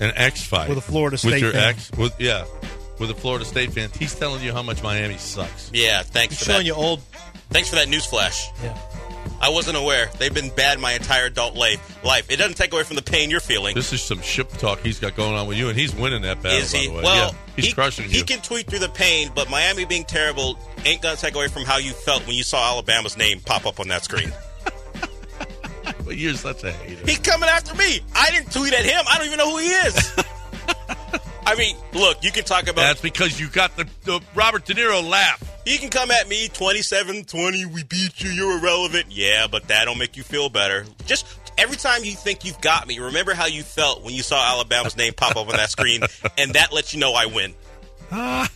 [0.00, 1.70] an X fight With a Florida with State your fan.
[1.70, 2.44] ex, with yeah,
[3.00, 3.90] with a Florida State fan.
[3.98, 5.70] He's telling you how much Miami sucks.
[5.74, 6.66] Yeah, thanks He's for showing that.
[6.66, 7.00] you old.
[7.50, 8.48] Thanks for that news flash.
[8.62, 8.78] Yeah.
[9.40, 10.10] I wasn't aware.
[10.18, 12.02] They've been bad my entire adult life.
[12.04, 12.30] Life.
[12.30, 13.74] It doesn't take away from the pain you're feeling.
[13.74, 16.42] This is some ship talk he's got going on with you, and he's winning that
[16.42, 16.58] battle.
[16.58, 16.86] Is he?
[16.88, 17.04] By the way.
[17.04, 18.10] Well, yeah, he's he, crushing you.
[18.10, 21.64] he can tweet through the pain, but Miami being terrible ain't gonna take away from
[21.64, 24.32] how you felt when you saw Alabama's name pop up on that screen.
[26.04, 27.04] But you're such a hater.
[27.04, 28.00] He's coming after me.
[28.14, 29.04] I didn't tweet at him.
[29.10, 30.12] I don't even know who he is.
[31.46, 32.76] I mean, look, you can talk about.
[32.76, 35.55] That's because you got the, the Robert De Niro laugh.
[35.66, 39.06] You can come at me 27 20, we beat you, you're irrelevant.
[39.10, 40.86] Yeah, but that don't make you feel better.
[41.06, 41.26] Just
[41.58, 44.96] every time you think you've got me, remember how you felt when you saw Alabama's
[44.96, 46.02] name pop up on that screen,
[46.38, 47.52] and that lets you know I win.
[48.12, 48.46] All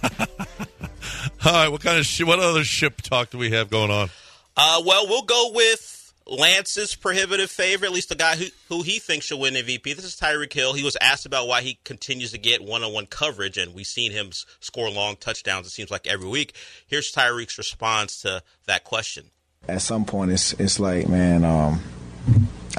[1.44, 4.08] right, what kind of shi what other ship talk do we have going on?
[4.56, 5.99] Uh, well, we'll go with
[6.30, 9.82] Lance's prohibitive favorite, at least the guy who, who he thinks should win MVP.
[9.96, 10.74] This is Tyreek Hill.
[10.74, 13.84] He was asked about why he continues to get one on one coverage, and we've
[13.86, 16.54] seen him score long touchdowns, it seems like every week.
[16.86, 19.26] Here's Tyreek's response to that question.
[19.68, 21.82] at some point it's it's like man um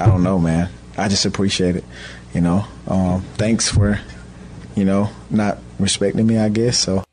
[0.00, 1.84] i don't know man i just appreciate it
[2.34, 4.00] you know um thanks for
[4.74, 7.04] you know not respecting me i guess so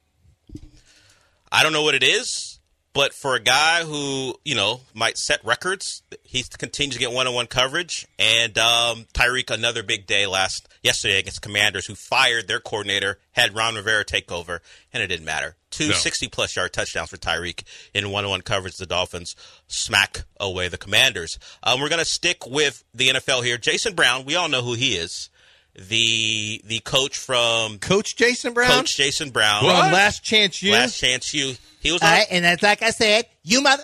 [1.52, 2.59] I don't know what it is,
[2.94, 7.48] but for a guy who you know might set records, he continues to get one-on-one
[7.48, 8.08] coverage.
[8.18, 13.56] And um, Tyreek, another big day last yesterday against Commanders, who fired their coordinator, had
[13.56, 14.62] Ron Rivera take over,
[14.94, 15.56] and it didn't matter.
[15.70, 15.94] Two No.
[15.94, 18.78] 60-plus yard touchdowns for Tyreek in one-on-one coverage.
[18.78, 19.36] The Dolphins
[19.68, 21.38] smack away the Commanders.
[21.62, 23.58] Um, we're going to stick with the NFL here.
[23.60, 25.30] Jason Brown, we all know who he is.
[25.76, 28.70] The the coach from Coach Jason Brown?
[28.72, 29.62] Coach Jason Brown.
[29.62, 30.72] From Last Chance you.
[30.74, 31.54] Last Chance You.
[31.80, 33.84] He was All on a- and that's like I said, you mother.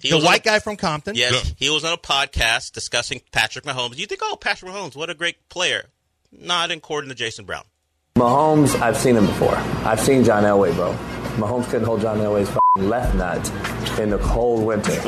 [0.00, 1.14] He the was white a- guy from Compton.
[1.16, 3.96] Yes, he was on a podcast discussing Patrick Mahomes.
[3.96, 5.86] You think, oh, Patrick Mahomes, what a great player.
[6.30, 7.64] Not according to Jason Brown.
[8.16, 9.54] Mahomes, I've seen him before.
[9.84, 10.92] I've seen John Elway, bro.
[11.36, 14.98] Mahomes couldn't hold John Elway's f***ing left nut in the cold winter.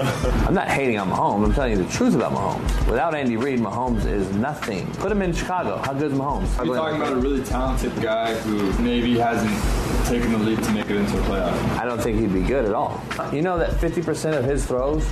[0.46, 1.46] I'm not hating on Mahomes.
[1.46, 2.86] I'm telling you the truth about Mahomes.
[2.86, 4.86] Without Andy Reid, Mahomes is nothing.
[4.96, 5.78] Put him in Chicago.
[5.78, 6.54] How good is Mahomes?
[6.62, 10.90] You're talking about a really talented guy who maybe hasn't taken the leap to make
[10.90, 11.78] it into a playoff.
[11.78, 13.00] I don't think he'd be good at all.
[13.32, 15.10] You know that 50% of his throws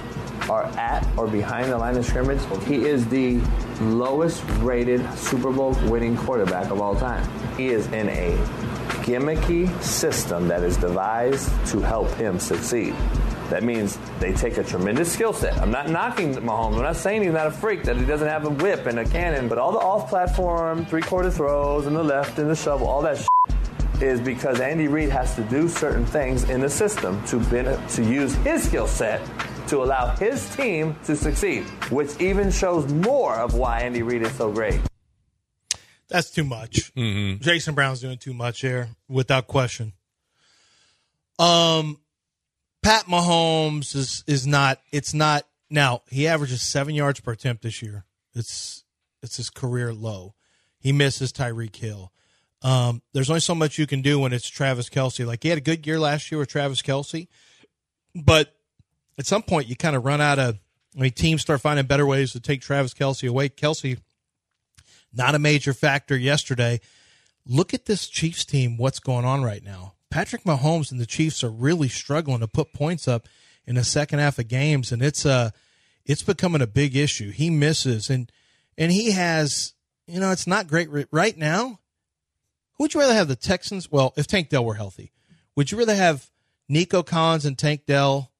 [0.48, 2.40] are at or behind the line of scrimmage?
[2.64, 3.40] He is the
[3.80, 7.28] lowest rated Super Bowl winning quarterback of all time.
[7.56, 8.36] He is in a
[9.04, 12.94] gimmicky system that is devised to help him succeed.
[13.50, 15.56] That means they take a tremendous skill set.
[15.58, 16.76] I'm not knocking Mahomes.
[16.76, 19.04] I'm not saying he's not a freak, that he doesn't have a whip and a
[19.04, 22.88] cannon, but all the off platform, three quarter throws, and the left and the shovel,
[22.88, 23.24] all that
[24.02, 28.02] is because Andy Reid has to do certain things in the system to ben- to
[28.02, 29.22] use his skill set
[29.68, 34.32] to allow his team to succeed, which even shows more of why Andy Reid is
[34.32, 34.80] so great.
[36.08, 36.94] That's too much.
[36.94, 37.42] Mm-hmm.
[37.42, 39.92] Jason Brown's doing too much here, without question.
[41.38, 41.98] Um,
[42.82, 44.80] Pat Mahomes is is not.
[44.92, 46.02] It's not now.
[46.08, 48.04] He averages seven yards per attempt this year.
[48.34, 48.84] It's
[49.22, 50.34] it's his career low.
[50.78, 52.12] He misses Tyreek Hill.
[52.62, 55.26] Um, there's only so much you can do when it's Travis Kelce.
[55.26, 57.28] Like he had a good year last year with Travis Kelce,
[58.14, 58.55] but
[59.18, 60.58] at some point you kind of run out of.
[60.96, 63.50] I mean, teams start finding better ways to take Travis Kelce away.
[63.50, 63.98] Kelce
[65.12, 66.80] not a major factor yesterday.
[67.46, 69.94] Look at this Chiefs team, what's going on right now.
[70.10, 73.26] Patrick Mahomes and the Chiefs are really struggling to put points up.
[73.66, 75.50] in the second half of games, and it's uh
[76.04, 77.30] it's becoming a big issue.
[77.30, 78.30] He misses, and
[78.78, 79.74] and he has,
[80.06, 81.80] you know, it's not great ri- right now.
[82.74, 83.90] Who would you rather have the Texans?
[83.90, 85.10] Well, if Tank Dell were healthy,
[85.56, 86.30] would you rather have
[86.68, 88.30] Nico Collins and Tank Dell?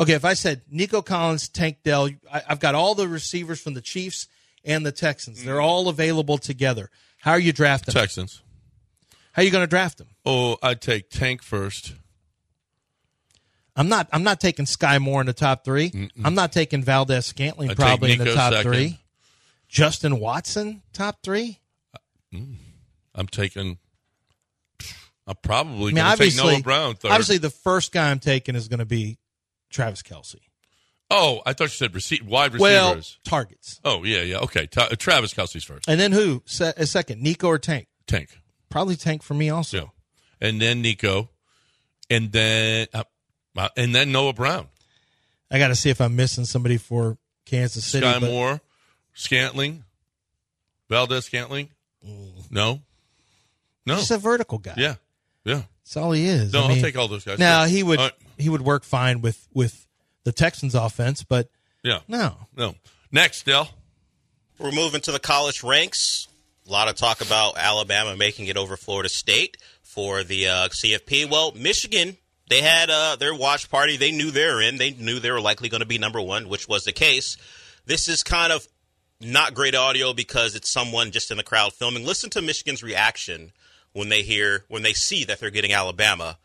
[0.00, 3.74] Okay, if I said Nico Collins, Tank Dell, I, I've got all the receivers from
[3.74, 4.28] the Chiefs
[4.64, 5.44] and the Texans.
[5.44, 6.90] They're all available together.
[7.18, 7.92] How are you drafting?
[7.92, 8.02] them?
[8.02, 8.42] Texans.
[9.32, 10.08] How are you going to draft them?
[10.24, 11.94] Oh, I'd take Tank first.
[13.74, 14.08] I'm not.
[14.12, 17.76] I'm not taking Sky Moore in the top 3 i I'm not taking Valdes-Scantling I'd
[17.76, 18.72] probably in the top second.
[18.72, 18.98] three.
[19.68, 21.60] Justin Watson top three.
[21.94, 21.98] Uh,
[22.34, 22.54] mm.
[23.14, 23.78] I'm taking.
[25.26, 27.10] I'm probably I mean, going to take Noah Brown third.
[27.10, 29.18] obviously the first guy I'm taking is going to be
[29.70, 30.36] Travis Kelce.
[31.10, 32.60] oh, I thought you said wide receivers.
[32.60, 33.80] Well, targets.
[33.84, 34.38] oh yeah, yeah.
[34.38, 35.88] Okay, Ta- Travis Kelce's first.
[35.88, 36.42] And then who?
[36.46, 37.86] Se- a second, Nico or Tank?
[38.06, 38.38] Tank.
[38.70, 39.76] Probably Tank for me also.
[39.76, 40.48] Yeah.
[40.48, 41.30] And then Nico,
[42.10, 43.04] and then uh,
[43.56, 44.68] uh, and then Noah Brown,
[45.50, 48.06] I got to see if I'm missing somebody for Kansas City.
[48.06, 48.60] Sky but Moore,
[49.14, 49.84] Scantling,
[50.88, 51.70] Valdes-Scantling.
[52.50, 52.80] No,
[53.84, 53.96] no.
[53.96, 54.74] He's a vertical guy.
[54.76, 54.94] Yeah,
[55.44, 55.62] yeah.
[55.88, 56.52] That's all he is.
[56.52, 57.38] No, I I'll mean, take all those guys.
[57.38, 57.68] Now Yeah.
[57.68, 58.14] he would All right.
[58.36, 59.86] he would work fine with with
[60.24, 61.48] the Texans offense, but
[61.82, 62.00] Yeah.
[62.06, 62.36] no.
[62.54, 62.74] No.
[63.10, 63.70] Next, Dell.
[64.58, 66.28] We're moving to the college ranks.
[66.66, 71.24] A lot of talk about Alabama making it over Florida State for the uh, CFP.
[71.30, 72.18] Well, Michigan,
[72.50, 73.96] they had uh, their watch party.
[73.96, 74.76] They knew they were in.
[74.76, 77.38] They knew they were likely going to be number one, which was the case.
[77.86, 78.68] This is kind of
[79.22, 82.04] not great audio because it's someone just in the crowd filming.
[82.04, 83.52] Listen to Michigan's reaction
[83.92, 86.38] when they hear, when they see that they're getting Alabama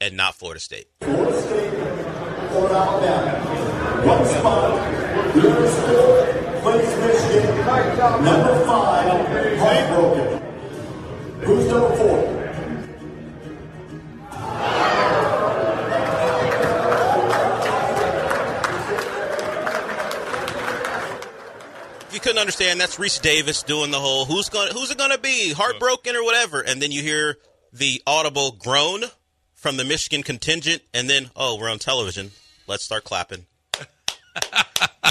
[0.00, 0.88] and not Florida State.
[1.00, 1.70] Florida State,
[2.50, 4.06] Florida, Alabama.
[4.06, 7.56] One spot, Louis School, plays Michigan.
[8.24, 10.42] Number five, heartbroken.
[11.40, 12.38] Who's number four?
[22.18, 24.72] You couldn't understand, that's Rece Davis doing the whole "Who's going?
[24.72, 25.52] Who's it going to be?
[25.52, 27.38] Heartbroken or whatever?" And then you hear
[27.72, 29.04] the audible groan
[29.54, 32.32] from the Michigan contingent, and then oh, we're on television.
[32.66, 33.46] Let's start clapping.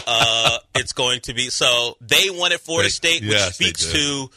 [0.06, 4.30] uh, it's going to be so they wanted Florida They- State, which yes, speaks to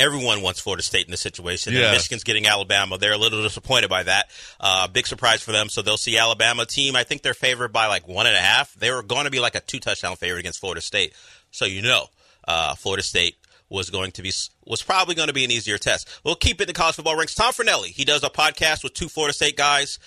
[0.00, 1.74] everyone wants Florida State in this situation.
[1.74, 1.84] Yes.
[1.84, 2.96] And Michigan's getting Alabama.
[2.96, 4.30] They're a little disappointed by that.
[4.58, 5.68] Uh, big surprise for them.
[5.68, 6.96] So they'll see Alabama team.
[6.96, 8.74] I think they're favored by like one and a half.
[8.74, 11.12] They were going to be like a two touchdown favorite against Florida State.
[11.52, 12.06] So you know,
[12.48, 13.36] uh, Florida State
[13.68, 14.32] was going to be
[14.66, 16.08] was probably going to be an easier test.
[16.24, 17.34] We'll keep it in the college football ranks.
[17.34, 19.98] Tom Fornelli, he does a podcast with two Florida State guys.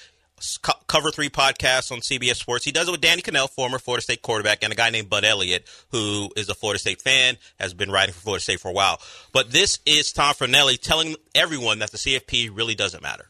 [0.62, 2.66] co- Cover three podcasts on CBS Sports.
[2.66, 5.24] He does it with Danny Kanell, former Florida State quarterback, and a guy named Bud
[5.24, 8.74] Elliott, who is a Florida State fan, has been writing for Florida State for a
[8.74, 9.00] while.
[9.32, 13.30] But this is Tom Fornelli telling everyone that the CFP really doesn't matter.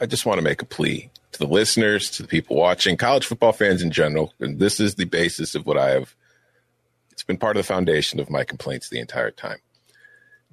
[0.00, 3.24] I just want to make a plea to the listeners, to the people watching, college
[3.24, 4.34] football fans in general.
[4.40, 6.14] And this is the basis of what I have.
[7.20, 9.58] It's been part of the foundation of my complaints the entire time.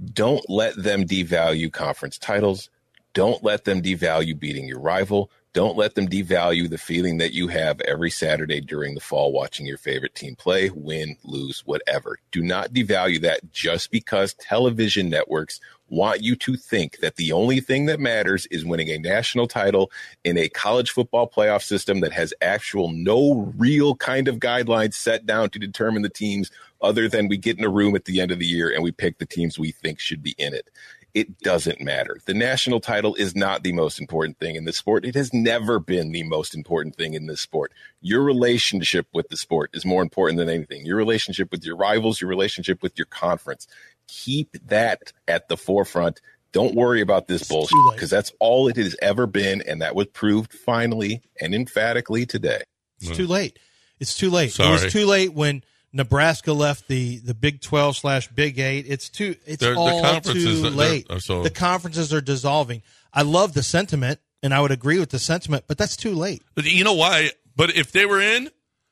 [0.04, 2.70] Don't let them devalue conference titles.
[3.14, 5.32] Don't let them devalue beating your rival.
[5.54, 9.66] Don't let them devalue the feeling that you have every Saturday during the fall watching
[9.66, 12.20] your favorite team play, win, lose, whatever.
[12.34, 17.60] Do not devalue that just because television networks want you to think that the only
[17.60, 19.92] thing that matters is winning a national title
[20.24, 25.26] in a college football playoff system that has actual no real kind of guidelines set
[25.26, 28.32] down to determine the teams other than we get in a room at the end
[28.32, 30.70] of the year and we pick the teams we think should be in it.
[31.14, 32.20] It doesn't matter.
[32.26, 35.04] The national title is not the most important thing in this sport.
[35.04, 37.72] It has never been the most important thing in this sport.
[38.02, 40.86] Your relationship with the sport is more important than anything.
[40.86, 43.68] Your relationship with your rivals, your relationship with your conference.
[44.08, 46.22] Keep that at the forefront.
[46.54, 49.62] Don't worry about this bullshit because that's all it has ever been.
[49.62, 52.62] And that was proved finally and emphatically today.
[53.00, 53.60] It's too late.
[54.00, 54.58] It's too late.
[54.58, 58.86] It was too late when Nebraska left the, the Big Twelve slash Big Eight.
[58.88, 59.36] It's too.
[59.46, 61.08] It's They're- the all conferences, too they're- late.
[61.10, 62.82] are so- the conferences are dissolving.
[63.14, 66.44] I love the sentiment, and I would agree with the sentiment, but that's too late.
[66.56, 67.32] But you know why?
[67.56, 68.50] But if they were in,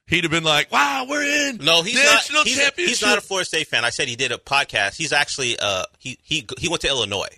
[0.08, 2.48] he'd have been like, "Wow, we're in." No, he's national not.
[2.48, 2.90] He's, championship.
[2.90, 3.86] he's not a Florida State fan.
[3.86, 4.96] I said he did a podcast.
[4.96, 7.38] He's actually uh he he he went to Illinois.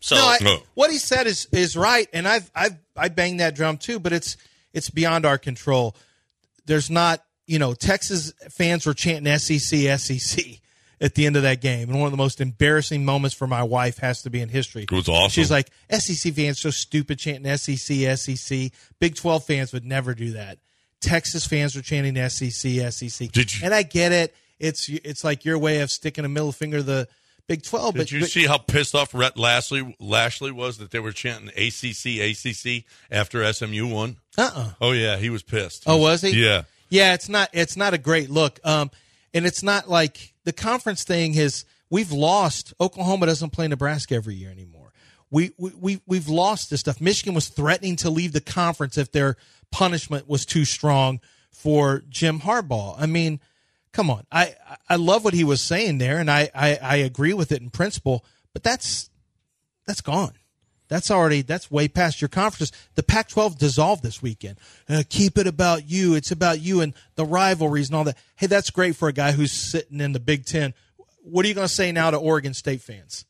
[0.00, 3.54] So no, I, what he said is is right, and I've I've I banged that
[3.54, 4.36] drum too, but it's
[4.74, 5.96] it's beyond our control.
[6.66, 10.44] There's not, you know, Texas fans were chanting SEC SEC
[11.00, 13.62] at the end of that game, and one of the most embarrassing moments for my
[13.62, 14.82] wife has to be in history.
[14.82, 15.30] It was awesome.
[15.30, 18.72] She's like, SEC fans so stupid chanting SEC SEC.
[19.00, 20.58] Big Twelve fans would never do that.
[21.04, 23.30] Texas fans are chanting SEC SEC.
[23.30, 24.34] Did you- And I get it.
[24.58, 27.08] It's it's like your way of sticking a middle finger to the
[27.46, 27.94] Big Twelve.
[27.94, 31.12] Did but, you but- see how pissed off Rhett Lashley, Lashley was that they were
[31.12, 34.16] chanting ACC, ACC after SMU won?
[34.38, 34.70] Uh-uh.
[34.80, 35.82] Oh yeah, he was pissed.
[35.86, 36.30] Oh, was he?
[36.42, 36.62] Yeah.
[36.88, 38.60] Yeah, it's not it's not a great look.
[38.64, 38.90] Um
[39.34, 44.36] and it's not like the conference thing has we've lost Oklahoma doesn't play Nebraska every
[44.36, 44.92] year anymore.
[45.30, 47.00] We we, we we've lost this stuff.
[47.00, 49.36] Michigan was threatening to leave the conference if their
[49.70, 52.96] punishment was too strong for Jim Harbaugh.
[52.98, 53.40] I mean,
[53.92, 54.26] come on.
[54.30, 54.54] I
[54.88, 57.70] I love what he was saying there and I I, I agree with it in
[57.70, 59.10] principle, but that's
[59.86, 60.34] that's gone.
[60.88, 62.70] That's already that's way past your conferences.
[62.94, 64.58] The Pac-12 dissolved this weekend.
[64.88, 66.14] Uh, keep it about you.
[66.14, 68.18] It's about you and the rivalries and all that.
[68.36, 70.74] Hey, that's great for a guy who's sitting in the Big Ten.
[71.22, 73.24] What are you going to say now to Oregon State fans?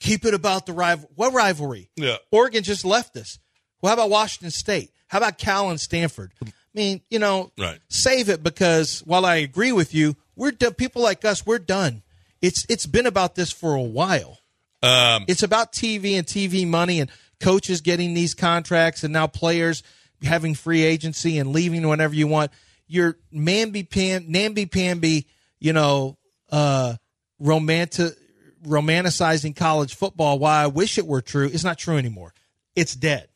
[0.00, 1.10] Keep it about the rival.
[1.16, 1.90] What rivalry?
[1.96, 2.16] Yeah.
[2.30, 3.40] Oregon just left us.
[3.82, 4.90] Well, how about Washington State?
[5.08, 6.32] How about Cal and Stanford?
[6.44, 7.80] I mean, you know, Right.
[7.88, 10.74] save it because while I agree with you, we're done.
[10.74, 12.02] People like us, we're done.
[12.40, 14.38] It's it's been about this for a while.
[14.82, 19.82] Um, It's about TV and TV money and coaches getting these contracts and now players
[20.22, 22.52] having free agency and leaving whenever you want.
[22.86, 25.26] You're mamby pam namby pamby,
[25.58, 26.16] you know,
[26.50, 26.94] uh
[27.40, 28.14] romantic
[28.64, 30.38] romanticizing college football.
[30.38, 31.46] Why I wish it were true.
[31.52, 32.34] It's not true anymore.
[32.76, 33.28] It's dead.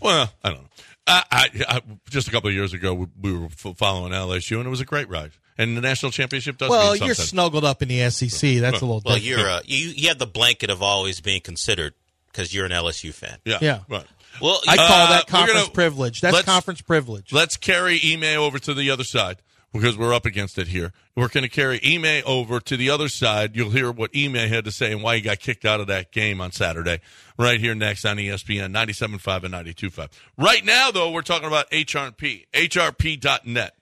[0.00, 0.68] Well, I don't know.
[1.08, 1.80] I, I, I
[2.10, 4.84] just a couple of years ago, we, we were following LSU, and it was a
[4.84, 5.30] great ride.
[5.56, 6.70] And the national championship does.
[6.70, 8.60] well, mean you're snuggled up in the SEC.
[8.60, 9.24] That's a little Well, different.
[9.24, 11.94] you're uh, you you have the blanket of always being considered
[12.30, 13.38] because you're an LSU fan.
[13.44, 13.78] Yeah, Yeah.
[13.88, 14.04] right.
[14.40, 16.20] Well, I call Uh, that conference gonna- privilege.
[16.20, 17.32] That's conference privilege.
[17.32, 19.38] Let's carry Ime over to the other side
[19.72, 20.92] because we're up against it here.
[21.16, 23.54] We're going to carry Ime over to the other side.
[23.54, 26.12] You'll hear what Ime had to say and why he got kicked out of that
[26.12, 27.00] game on Saturday.
[27.38, 30.08] Right here next on ESPN 97.5 and 92.5.
[30.36, 33.74] Right now, though, we're talking about HRP, HRP.net.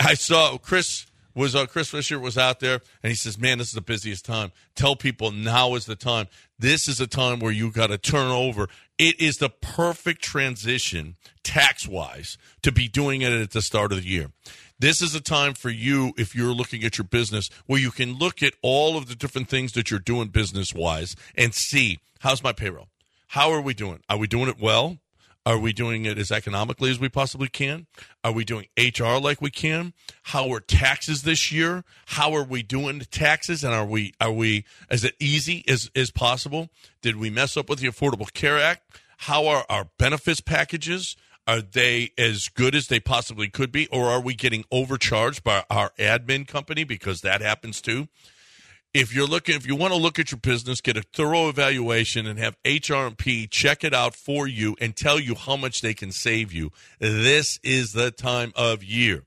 [0.00, 3.68] I saw Chris was uh, Chris Fisher was out there and he says, "Man, this
[3.68, 4.52] is the busiest time.
[4.74, 6.26] Tell people now is the time.
[6.58, 8.68] This is a time where you got to turn over.
[8.98, 14.02] It is the perfect transition tax wise to be doing it at the start of
[14.02, 14.30] the year."
[14.78, 18.18] This is a time for you, if you're looking at your business, where you can
[18.18, 22.42] look at all of the different things that you're doing business wise and see how's
[22.42, 22.88] my payroll?
[23.28, 24.00] How are we doing?
[24.08, 24.98] Are we doing it well?
[25.46, 27.86] Are we doing it as economically as we possibly can?
[28.24, 29.92] Are we doing HR like we can?
[30.24, 31.84] How are taxes this year?
[32.06, 33.62] How are we doing the taxes?
[33.62, 36.70] And are we are we as easy as as possible?
[37.02, 39.00] Did we mess up with the Affordable Care Act?
[39.18, 41.14] How are our benefits packages?
[41.46, 45.64] Are they as good as they possibly could be, or are we getting overcharged by
[45.68, 48.08] our admin company because that happens too?
[48.94, 52.26] if you're looking if you want to look at your business get a thorough evaluation
[52.26, 56.12] and have hrp check it out for you and tell you how much they can
[56.12, 56.70] save you.
[57.00, 59.24] This is the time of year.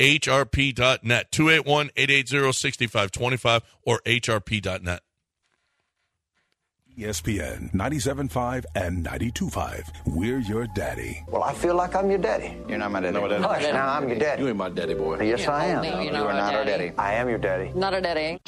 [0.00, 5.02] Hrp.net 281-880-6525 or hrp.net
[6.98, 9.90] ESPN 97.5 and 92.5.
[10.06, 11.24] We're your daddy.
[11.28, 12.56] Well, I feel like I'm your daddy.
[12.68, 13.14] You're not my daddy.
[13.14, 13.42] No, daddy.
[13.42, 14.42] Hush, now I'm your daddy.
[14.42, 15.20] You ain't my daddy boy.
[15.22, 15.82] Yes, I am.
[15.82, 16.92] No, you are not our daddy.
[16.98, 17.72] I am your daddy.
[17.74, 18.40] Not our daddy.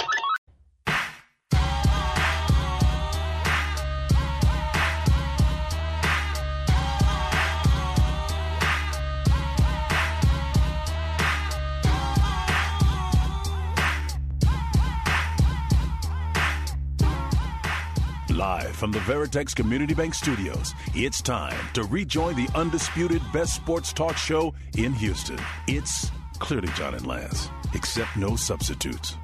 [18.42, 23.92] Live from the Veritex Community Bank Studios, it's time to rejoin the undisputed best sports
[23.92, 25.38] talk show in Houston.
[25.68, 29.16] It's clearly John and Lance, except no substitutes.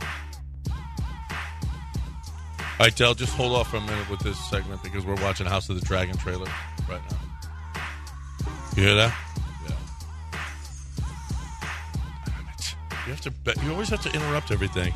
[0.71, 0.77] all
[2.79, 5.69] right dell just hold off for a minute with this segment because we're watching house
[5.69, 6.47] of the dragon trailer
[6.89, 7.19] right now
[8.77, 9.13] you hear that
[9.69, 9.77] yeah
[12.25, 12.77] Damn it.
[13.05, 14.95] you have to you always have to interrupt everything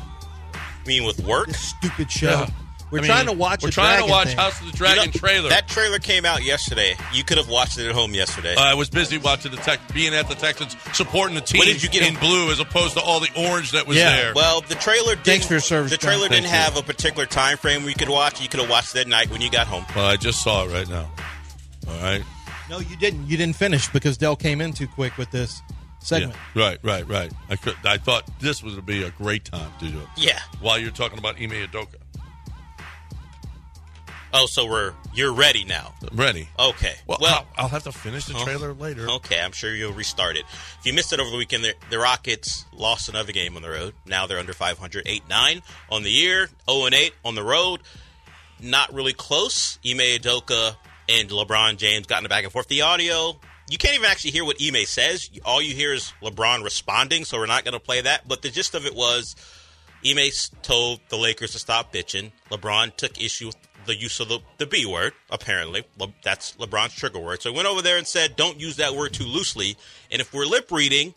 [0.55, 1.49] I mean, with work?
[1.49, 2.29] stupid show.
[2.29, 2.49] Yeah.
[2.93, 3.63] We're I mean, trying to watch.
[3.63, 4.37] we're a trying to watch thing.
[4.37, 5.49] House of the Dragon You know, trailer.
[5.49, 6.95] That trailer came out yesterday.
[7.11, 8.55] You could have watched it at home yesterday.
[8.55, 11.81] I was busy watching the tech, being at the Texans, supporting the team What did
[11.81, 14.15] you get in blue as opposed to all the orange that was Yeah.
[14.15, 14.33] there.
[14.35, 15.25] Well, the trailer didn't.
[15.25, 16.49] Thanks for your service, The trailer Thank didn't you.
[16.51, 18.35] have a particular time frame where you could watch.
[18.35, 18.43] it.
[18.43, 19.85] You could have watched it that night when you got home.
[19.95, 21.11] Well, I just saw it right now.
[21.89, 22.21] All right.
[22.69, 23.27] No, you didn't.
[23.27, 25.61] You didn't finish because Dell came in too quick with this
[25.99, 26.35] segment.
[26.55, 26.63] Yeah.
[26.63, 27.31] Right, right, right.
[27.49, 27.75] I could.
[27.83, 30.07] I thought this was going to be a great time to do it.
[30.15, 30.39] Yeah.
[30.61, 31.95] While you're talking about Ime Udoka.
[34.35, 35.93] Oh, so we're you're ready now.
[36.11, 36.49] Ready.
[36.57, 36.95] Okay.
[37.05, 38.43] Well, I'll, I'll have to finish the Oh.
[38.43, 39.07] trailer later.
[39.09, 40.45] Okay, I'm sure you'll restart it.
[40.79, 43.69] If you missed it over the weekend, the, the Rockets lost another game on the
[43.69, 43.93] road.
[44.07, 45.61] Now they're under 500, 8 9
[45.91, 47.81] on the year, 0 and 8 on the road.
[48.59, 49.77] Not really close.
[49.85, 50.75] Ime Udoka
[51.09, 52.67] and LeBron James got in the back and forth.
[52.67, 55.29] The audio, you can't even actually hear what Ime says.
[55.45, 58.27] All you hear is LeBron responding, so we're not going to play that.
[58.27, 59.35] But the gist of it was
[60.03, 60.29] Ime
[60.63, 62.31] told the Lakers to stop bitching.
[62.49, 65.83] LeBron took issue with the use of the, the B word, apparently.
[65.97, 67.41] Le- that's LeBron's trigger word.
[67.41, 69.77] So he went over there and said, don't use that word too loosely.
[70.11, 71.13] And if we're lip reading,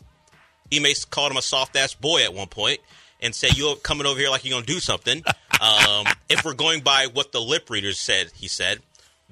[0.73, 2.79] Ime called him a soft ass boy at one point
[3.21, 5.23] and said, You're coming over here like you're going to do something.
[5.59, 8.77] Um, if we're going by what the lip readers said, he said,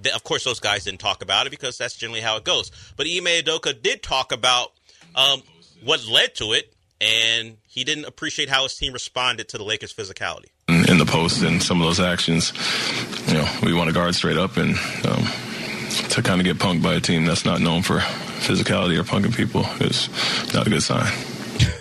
[0.02, 2.72] th- of course, those guys didn't talk about it because that's generally how it goes.
[2.98, 4.72] But Ime Udoka did talk about
[5.14, 5.44] um,
[5.84, 9.94] what led to it, and he didn't appreciate how his team responded to the Lakers'
[9.94, 10.48] physicality.
[10.68, 12.52] In the post and some of those actions.
[13.28, 14.72] You know, we want to guard straight up and
[15.06, 15.26] um,
[16.10, 19.36] to kind of get punked by a team that's not known for physicality or punking
[19.36, 20.10] people is
[20.54, 21.12] not a good sign.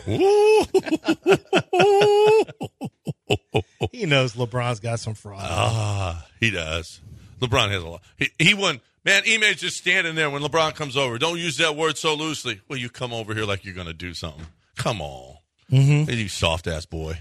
[3.92, 5.40] he knows LeBron's got some fraud.
[5.42, 7.00] Ah, he does.
[7.40, 8.02] LeBron has a lot.
[8.18, 8.80] He, he won.
[9.04, 11.18] Man, Ime's just standing there when LeBron comes over.
[11.18, 12.60] Don't use that word so loosely.
[12.68, 14.46] Well, you come over here like you're going to do something.
[14.76, 15.36] Come on.
[15.70, 16.16] Mhm.
[16.16, 17.18] You soft ass boy.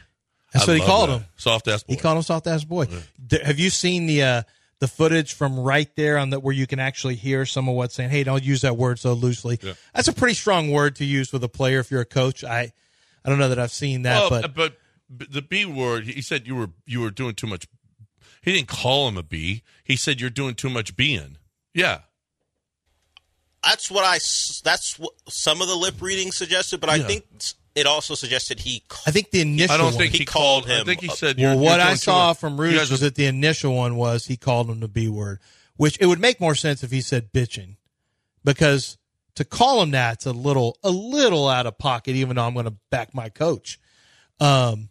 [0.53, 1.17] That's I what he called that.
[1.19, 1.25] him.
[1.35, 1.93] Soft ass boy.
[1.93, 2.87] He called him soft ass boy.
[3.25, 4.43] D- Have you seen the uh,
[4.79, 7.95] the footage from right there on that where you can actually hear some of what's
[7.95, 8.09] saying?
[8.11, 9.59] Hey, don't use that word so loosely.
[9.95, 12.43] That's a pretty strong word to use with a player if you're a coach.
[12.43, 12.71] I
[13.25, 14.77] I don't know that I've seen that, well, but but
[15.09, 16.05] but the B word.
[16.05, 17.67] He said you were you were doing too much.
[18.41, 19.63] He didn't call him a B.
[19.83, 21.37] He said you're doing too much being.
[21.73, 21.99] Yeah.
[23.63, 24.15] That's what I.
[24.63, 28.59] That's what some of the lip reading suggested, but I think s- it also suggested
[28.59, 28.83] he.
[28.87, 29.73] Called, I think the initial.
[29.73, 30.81] I don't one- think he, called him.
[30.81, 31.37] I think he said.
[31.39, 34.25] well, what I saw much- from you Rouge was are- that the initial one was
[34.27, 35.39] he called him the B word,
[35.77, 37.75] which it would make more sense if he said bitching,
[38.43, 38.97] because
[39.35, 42.15] to call him that's a little a little out of pocket.
[42.15, 43.79] Even though I'm going to back my coach,
[44.39, 44.89] um,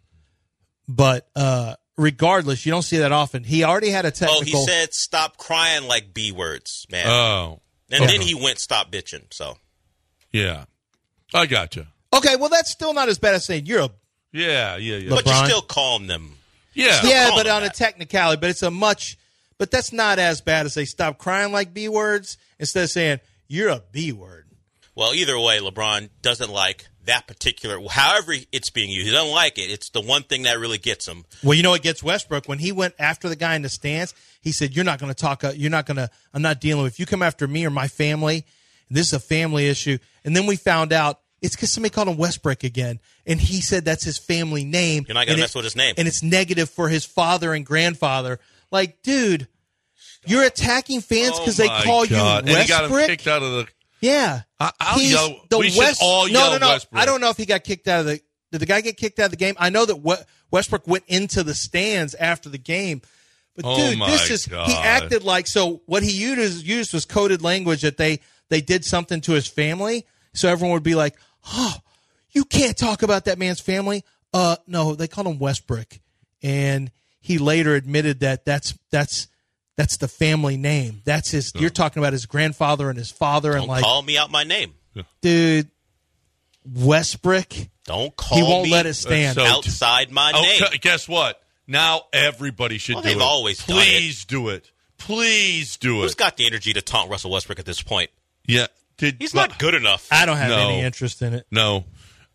[0.89, 3.45] but uh, regardless, you don't see that often.
[3.45, 4.41] He already had a technical.
[4.41, 7.07] Oh, he said stop crying like B words, man.
[7.07, 7.61] Oh.
[7.91, 8.19] and Okay.
[8.19, 9.33] then he went stop bitching.
[9.33, 9.59] So
[10.33, 10.65] Yeah.
[11.35, 11.87] I got you.
[12.13, 13.91] Okay, well that's still not as bad as saying you're a
[14.33, 15.11] Yeah, yeah, yeah.
[15.11, 15.47] but you LeBron.
[15.47, 16.35] still calm them.
[16.75, 17.01] Yeah.
[17.05, 19.19] yeah, but him on a technicality, but it's a much,
[19.59, 23.21] but that's not as bad as they stop crying like B words instead of saying
[23.49, 24.47] you're a B word.
[24.95, 27.79] Well, either way, LeBron doesn't like that particular.
[27.91, 29.71] However, it's being used, he doesn't like it.
[29.71, 31.25] It's the one thing that really gets him.
[31.43, 34.15] Well, you know what gets Westbrook when he went after the guy in the stands.
[34.43, 35.45] He said, "You're not going to talk.
[35.45, 36.11] Uh, you're not going to.
[36.35, 36.93] I'm not dealing with.
[36.95, 38.45] If you come after me or my family,
[38.91, 42.17] this is a family issue." And then we found out it's because somebody called him
[42.17, 45.05] Westbrook again, and he said that's his family name.
[45.07, 45.95] You're not gonna and mess with his name.
[45.99, 48.39] and it's negative for his father and grandfather.
[48.71, 49.49] Like, dude,
[50.27, 52.47] you're attacking fans because Oh they call God.
[52.49, 53.07] you And he got him Westbrook.
[53.07, 53.67] kicked out of the.
[54.01, 54.43] Yeah.
[54.59, 56.69] I- I'll He's yell- the we should West, all no, yell no, no.
[56.69, 57.03] Westbrook.
[57.03, 58.21] I don't know if he got kicked out of the.
[58.53, 59.55] Did the guy get kicked out of the game?
[59.59, 63.01] I know that Westbrook went into the stands after the game.
[63.57, 64.69] But Oh dude, this is God.
[64.69, 65.83] he acted like so.
[65.87, 70.07] What he used used was coded language that they they did something to his family,
[70.35, 71.15] so everyone would be like,
[71.47, 71.77] "Oh,
[72.31, 75.99] you can't talk about that man's family." Uh, no, they called him Westbrook,
[76.43, 76.91] and
[77.21, 79.29] he later admitted that that's that's
[79.77, 81.03] that's the family name.
[81.05, 81.53] That's his.
[81.55, 84.45] You're talking about his grandfather and his father, and Don't like, call me out my
[84.45, 84.75] name.
[85.21, 85.69] dude,
[86.65, 87.53] Westbrook.
[87.85, 89.35] Don't call He won't me let it stand.
[89.35, 90.61] So- outside my Oh, name.
[90.81, 91.43] guess what?
[91.67, 93.23] Now everybody should Well, do they've it.
[93.23, 93.83] always done it.
[93.85, 94.71] Please do it.
[94.99, 96.19] Please do Who's it.
[96.19, 98.11] got the energy to taunt Russell Westbrook at this point?
[98.47, 98.67] Yeah.
[98.99, 100.09] Did He's not good enough.
[100.11, 100.69] I don't have No.
[100.69, 101.47] any interest in it.
[101.51, 101.85] No.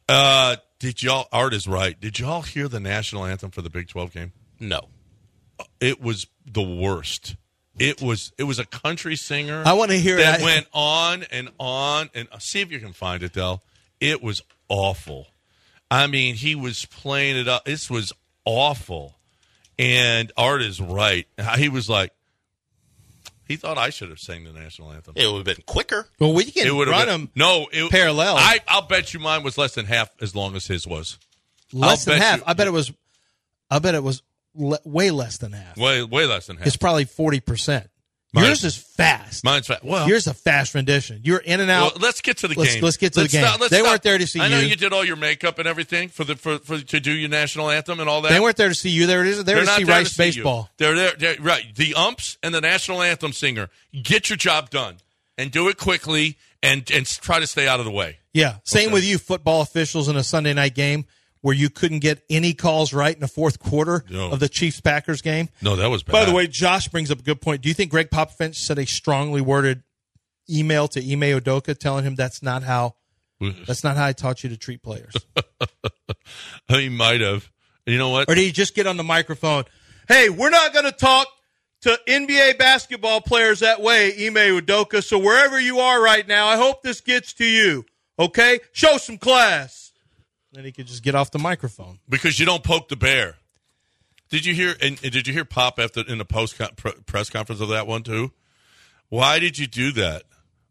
[0.10, 1.28] Uh, did y'all?
[1.32, 2.00] Art is right.
[2.00, 4.32] Did y'all hear the national anthem for the Big Twelve game?
[4.60, 4.82] No.
[5.80, 7.36] It was the worst.
[7.80, 8.32] It was.
[8.38, 9.64] It was a country singer.
[9.66, 10.44] I wanna hear that it.
[10.44, 13.34] Went on and on and see if you can find it.
[13.34, 13.62] Del.
[14.00, 15.28] It was awful.
[15.90, 17.66] I mean, he was playing it up.
[17.66, 18.14] This was
[18.46, 19.16] awful.
[19.80, 21.28] And Art is right.
[21.58, 22.12] He was like,
[23.48, 25.14] he thought I should have sang the national anthem.
[25.16, 26.08] It would have been quicker.
[26.20, 28.36] Well, we can It would run have them been no it, parallel.
[28.38, 31.18] I, I'll bet you mine was less than half as long as his was.
[31.74, 32.38] less I'll than bet half.
[32.40, 32.92] you- I bet it was.
[33.70, 34.22] I bet it was
[34.56, 35.78] le- way less than half.
[35.78, 36.68] Way way less than half.
[36.68, 37.90] It's probably forty percent.
[38.34, 39.44] Yours is fast.
[39.44, 39.84] Mine's fast.
[39.84, 41.22] Well, Yours is a fast rendition.
[41.24, 41.94] You're in and out.
[41.94, 42.84] Well, let's get to the Let's- game.
[42.84, 43.42] let's get to the game.
[43.44, 44.68] let's They weren't there to see I know you.
[44.68, 47.70] you did all your makeup and everything for the for, for to do your national
[47.72, 48.30] anthem and all that.
[48.30, 49.08] they weren't there to see you.
[49.08, 50.32] They were there They're to not see there Rice to see you.
[50.34, 50.70] baseball.
[50.78, 51.74] They're there, they're- right.
[51.76, 53.70] The umps and the national anthem singer.
[54.04, 54.98] Get your job done
[55.38, 58.20] and do it quickly and and try to stay out of the way.
[58.34, 58.58] Yeah.
[58.66, 58.94] Same Okay.
[58.94, 61.06] with you, football officials in a Sunday night game
[61.42, 64.32] where you couldn't get any calls right in the fourth quarter No.
[64.32, 65.50] of the Chiefs Packers game.
[65.62, 66.12] No, that was bad.
[66.14, 67.62] By the way, Josh brings up a good point.
[67.62, 69.84] Do you think Gregg Popovich sent a strongly worded
[70.50, 72.96] email to Ime Udoka telling him that's not how
[73.68, 75.14] that's not how I taught you to treat players?
[76.68, 77.50] he might have.
[77.86, 78.30] You know what?
[78.30, 79.64] or did he just get on the microphone?
[80.08, 81.28] Hey, we're not going to talk
[81.82, 85.02] to NBA basketball players that way, Ime Udoka.
[85.04, 87.86] So wherever you are right now, I hope this gets to you.
[88.20, 89.87] Okay, show some class.
[90.58, 92.00] Then he could just get off the microphone.
[92.10, 93.36] because you don't poke the bear.
[94.30, 94.76] Did you hear?
[94.82, 97.70] And, and did you hear Pop after in the post con- pr- press conference of
[97.70, 98.32] that one too?
[99.10, 100.24] Why did you do that?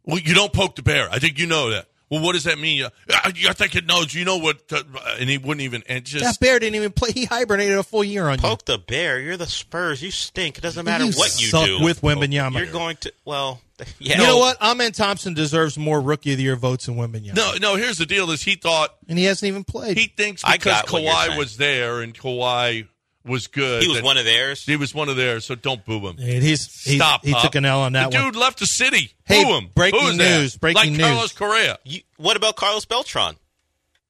[0.05, 1.09] Well, you don't poke the bear.
[1.09, 1.87] I think you know that.
[2.09, 2.85] Well, what does that mean?
[3.11, 4.15] I, I think it knows.
[4.15, 4.59] You know what?
[4.73, 4.83] uh,
[5.19, 5.83] and he wouldn't even.
[5.89, 7.11] And just that bear didn't even play.
[7.13, 8.43] He hibernated a full year on you.
[8.43, 9.19] Poke the bear.
[9.21, 10.01] You're the Spurs.
[10.03, 10.59] You stink.
[10.59, 11.85] It doesn't matter You what you do.
[11.85, 12.59] with Wembanyama.
[12.59, 13.13] You're going to.
[13.25, 13.61] Well,
[13.99, 14.21] yeah.
[14.21, 14.57] You know what?
[14.63, 17.35] Amen Thompson deserves more Rookie of the Year votes than Wembanyama.
[17.35, 17.77] no, no.
[17.77, 19.99] Here's the deal: is he thought and he hasn't even played.
[19.99, 22.87] he thinks because got Kawhi was there and Kawhi
[23.27, 23.83] was good.
[23.83, 24.65] He was one of theirs.
[24.65, 25.45] He was one of theirs.
[25.45, 26.17] So don't boo him.
[26.19, 27.25] And he's, he's Stop.
[27.25, 27.43] He Pop.
[27.43, 28.27] took an L on that the one.
[28.33, 29.13] dude left the city.
[29.25, 29.69] Hey, boo him.
[29.75, 30.39] breaking Boo his ass.
[30.39, 31.01] news, breaking like news.
[31.07, 31.79] Carlos Correa.
[31.85, 33.37] You, what about Carlos Beltran?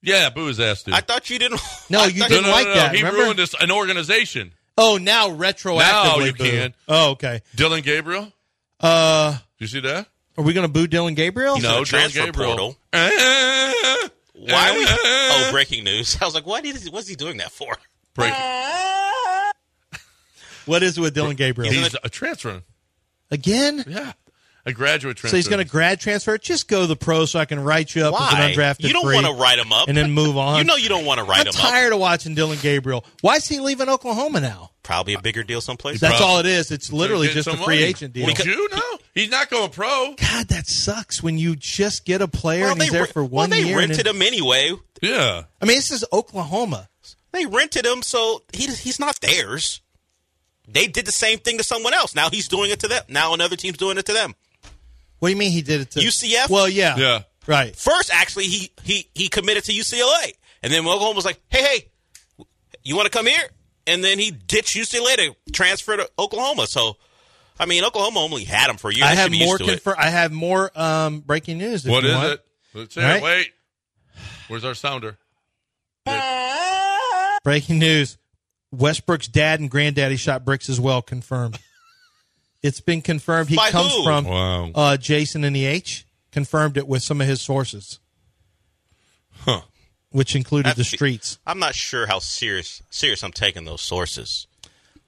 [0.03, 0.95] Yeah, boo his ass, dude.
[0.95, 1.61] I thought you didn't.
[1.91, 2.93] No, you didn't no, no, like no, that.
[2.95, 3.21] He remember?
[3.23, 4.53] ruined this, an organization.
[4.79, 5.79] Oh, now retroactively.
[5.79, 6.45] Now you boo.
[6.51, 6.75] can.
[6.89, 7.41] Oh, okay.
[7.55, 8.33] Dillon Gabriel.
[8.81, 10.07] Uh, Do you see that?
[10.37, 11.59] are we going to boo Dillon Gabriel?
[11.61, 12.51] No, the transfer Dillon Gabriel.
[12.51, 12.77] portal.
[12.93, 14.71] Eh, Why?
[14.71, 16.19] Are we, eh, oh, breaking news.
[16.21, 17.75] I was like, what is, what's he doing that for?
[18.15, 18.33] break.
[20.67, 21.73] What is it with Dillon Gabriel?
[21.73, 22.63] He's a transfer.
[23.31, 23.83] Again?
[23.89, 24.13] Yeah,
[24.65, 25.29] a graduate transfer.
[25.35, 26.37] So he's going to grad transfer.
[26.39, 28.29] Just go to the pro so I can write you up Why?
[28.29, 29.89] as an undrafted You don't want to write him up.
[29.89, 30.59] and then move on.
[30.59, 31.65] You know you don't want to write I'm him up.
[31.65, 33.05] I'm tired of watching Dillon Gabriel.
[33.23, 34.71] Why is he leaving Oklahoma now?
[34.85, 36.01] Probably a bigger deal someplace.
[36.01, 36.71] That's Probably- all it is.
[36.71, 37.79] It's literally just a free money.
[37.83, 38.27] agent deal.
[38.27, 38.99] Would you know?
[39.15, 40.15] He's not going pro.
[40.17, 43.09] God, that sucks when you just get a player Well, and they, he's there re-
[43.11, 43.81] for well, one they year.
[43.81, 44.73] and rented then- him anyway.
[45.03, 45.43] Yeah.
[45.61, 46.89] I mean, this is Oklahoma.
[47.33, 49.81] They rented him, so he he's not theirs.
[50.69, 52.15] They did the same thing to someone else.
[52.15, 53.03] Now he's doing it to them.
[53.09, 54.35] Now another team's doing it to them.
[55.19, 56.51] What do you mean he did it to UCF?
[56.51, 57.23] Well, yeah, Yeah.
[57.47, 57.75] right.
[57.75, 62.45] First, actually, he he he committed to UCLA, and then Oklahoma was like, "Hey, hey,
[62.83, 63.49] you want to come here?"
[63.87, 66.67] And then he ditched UCLA to transfer to Oklahoma.
[66.67, 66.97] So,
[67.59, 69.05] I mean, Oklahoma only had him for a year.
[69.05, 69.97] I have more used to it.
[69.97, 71.87] I have more um, breaking news.
[71.87, 72.33] If What you is want.
[72.33, 72.45] it?
[72.75, 73.23] Let's hear right.
[73.23, 73.53] Wait.
[74.49, 75.17] Where's our sounder?
[77.45, 78.19] Breaking news:
[78.73, 81.03] Westbrook's dad and granddaddy shot bricks as well.
[81.03, 81.59] Confirmed.
[82.63, 83.49] It's been confirmed.
[83.49, 84.03] He By comes who?
[84.05, 84.71] from Wow.
[84.75, 86.05] uh, Jason in the H.
[86.33, 87.99] Confirmed it with some of his sources,
[89.39, 89.63] Huh.
[90.11, 91.39] which included the That's- streets.
[91.47, 94.47] I'm not sure how serious serious I'm taking those sources.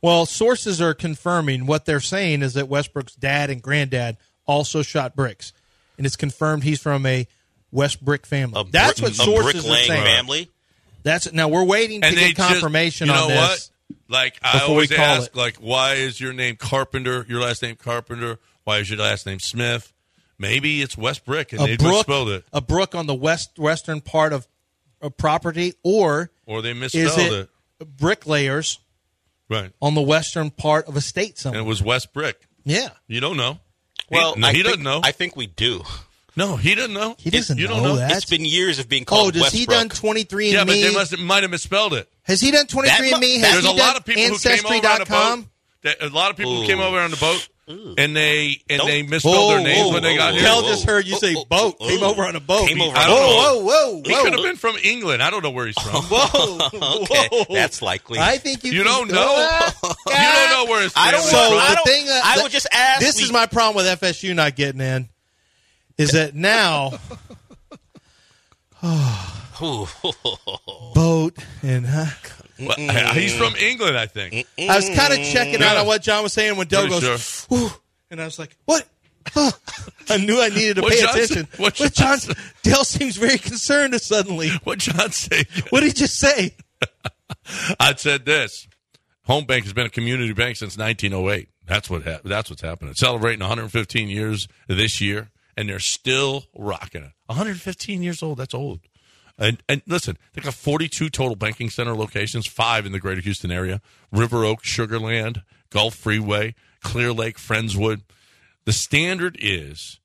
[0.01, 5.15] Well, sources are confirming what they're saying is that Westbrook's dad and granddad also shot
[5.17, 5.53] bricks,
[5.99, 7.27] and it's confirmed he's from a
[7.73, 8.59] West Brick family.
[8.61, 9.89] A That's brick, what sources a are saying.
[10.05, 10.51] family.
[11.09, 13.39] That's now we're waiting to And they get confirmation just, you on this.
[13.39, 13.71] what?
[14.11, 15.37] Like I always ask, it.
[15.37, 17.25] like, why is your name Carpenter?
[17.29, 18.39] Your last name Carpenter?
[18.65, 19.93] Why is your last name Smith?
[20.39, 23.59] Maybe it's West Brick, and A they brook, misspelled it, a brook on the west
[23.59, 24.47] western part of
[25.03, 27.49] a property, or or they is misspelled it,
[27.81, 27.97] it.
[27.97, 28.79] bricklayers
[29.51, 32.47] Right, on the western part of a state and it was West Brick.
[32.65, 33.59] yeah, You don't know.
[34.11, 35.01] Well, he, no, he think, doesn't know.
[35.03, 35.83] I think we do.
[36.39, 37.17] No, he doesn't know.
[37.19, 37.97] he doesn't you know, don't know.
[37.97, 38.13] that.
[38.13, 39.29] It's been years of being called.
[39.29, 40.95] oh, does he done twenty three Yeah, and but they me?
[40.95, 42.09] must might have misspelled it.
[42.23, 43.39] Has he done twenty three and me?
[43.41, 45.45] Has There's he a lot of people who came over on the boat.
[45.83, 48.89] That, a lot of people who came over on the boat, and they and Don't-
[48.89, 50.49] they misspelled their names whoa, when they got whoa, here.
[50.49, 51.77] Kel just heard you say Oh, boat.
[51.79, 52.11] oh, Came oh.
[52.11, 52.67] over on a boat.
[52.69, 53.15] Came over on a boat.
[53.37, 55.23] whoa, whoa, whoa, He could have been from England.
[55.23, 56.03] I don't know where he's from.
[56.11, 58.19] Whoa, Okay, that's likely.
[58.19, 58.73] I think you.
[58.73, 59.59] You don't know.
[59.85, 62.51] you don't know where his I don't So I the don't- thing, uh, I would
[62.51, 63.01] just ask.
[63.01, 65.09] This we- is my problem with FSU not getting in.
[65.99, 66.93] Is that now
[69.63, 69.87] Ooh.
[70.95, 72.07] boat and huh?
[72.61, 72.77] Well,
[73.13, 74.47] he's from England, I think.
[74.59, 77.47] I was kind of checking out on what John was saying when Dell Pretty goes,
[77.53, 77.71] "Ooh,"
[78.11, 78.87] and I was like, "What?"
[79.29, 79.51] Huh.
[80.09, 81.49] I knew I needed to What pay John attention.
[81.59, 82.19] what John John
[82.63, 84.51] Dell seems very concerned suddenly.
[84.65, 85.45] What John say?
[85.71, 86.55] What did he just say?
[87.81, 88.67] I said this.
[89.25, 91.49] Home Bank has been a community bank since 1908.
[91.67, 92.95] That's what hap- that's what's happening.
[92.95, 95.29] Celebrating 115 years this year,
[95.59, 97.11] and they're still rocking it.
[97.27, 98.39] 115 years old.
[98.39, 98.79] That's old.
[99.37, 103.51] And and listen, they got 42 total banking center locations, five in the Greater Houston
[103.51, 103.81] area:
[104.13, 108.03] River Oak, Sugarland, Gulf Freeway, Clear Lake, Friendswood.
[108.67, 109.99] The standard is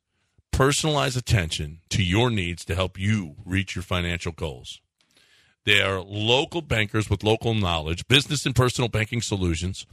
[0.52, 4.82] personalized attention to your needs to help you reach your financial goals.
[5.66, 9.86] They are local bankers with local knowledge, business and personal banking solutions,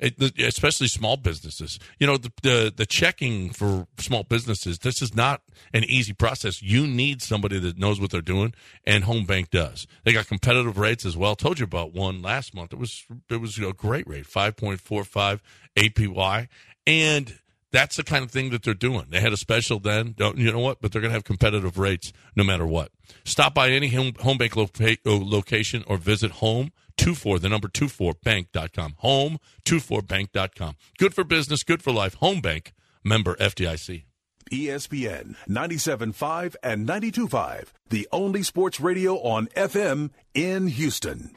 [0.00, 1.78] especially small businesses.
[1.98, 4.80] You know, the, the the checking for small businesses.
[4.80, 5.42] This is not
[5.72, 6.62] an easy process.
[6.62, 9.86] You need somebody that knows what they're doing, and Home Bank does.
[10.04, 11.34] They got competitive rates as well.
[11.34, 12.72] Told you about one last month.
[12.72, 15.42] It was it was a great rate, five point four five
[15.76, 16.48] APY,
[16.86, 17.38] and
[17.72, 19.06] that's the kind of thing that they're doing.
[19.10, 20.14] They had a special then.
[20.16, 20.80] Don't, you know what?
[20.80, 22.90] But they're going to have competitive rates no matter what.
[23.24, 28.94] Stop by any home, bank loca- location or visit home 24, the number 24bank.com.
[28.98, 30.76] Home 24bank.com.
[30.98, 32.14] Good for business, good for life.
[32.14, 32.72] Home Bank,
[33.04, 34.04] member FDIC.
[34.52, 41.32] ESPN 97.5 and 92.5, the only sports radio on FM in Houston.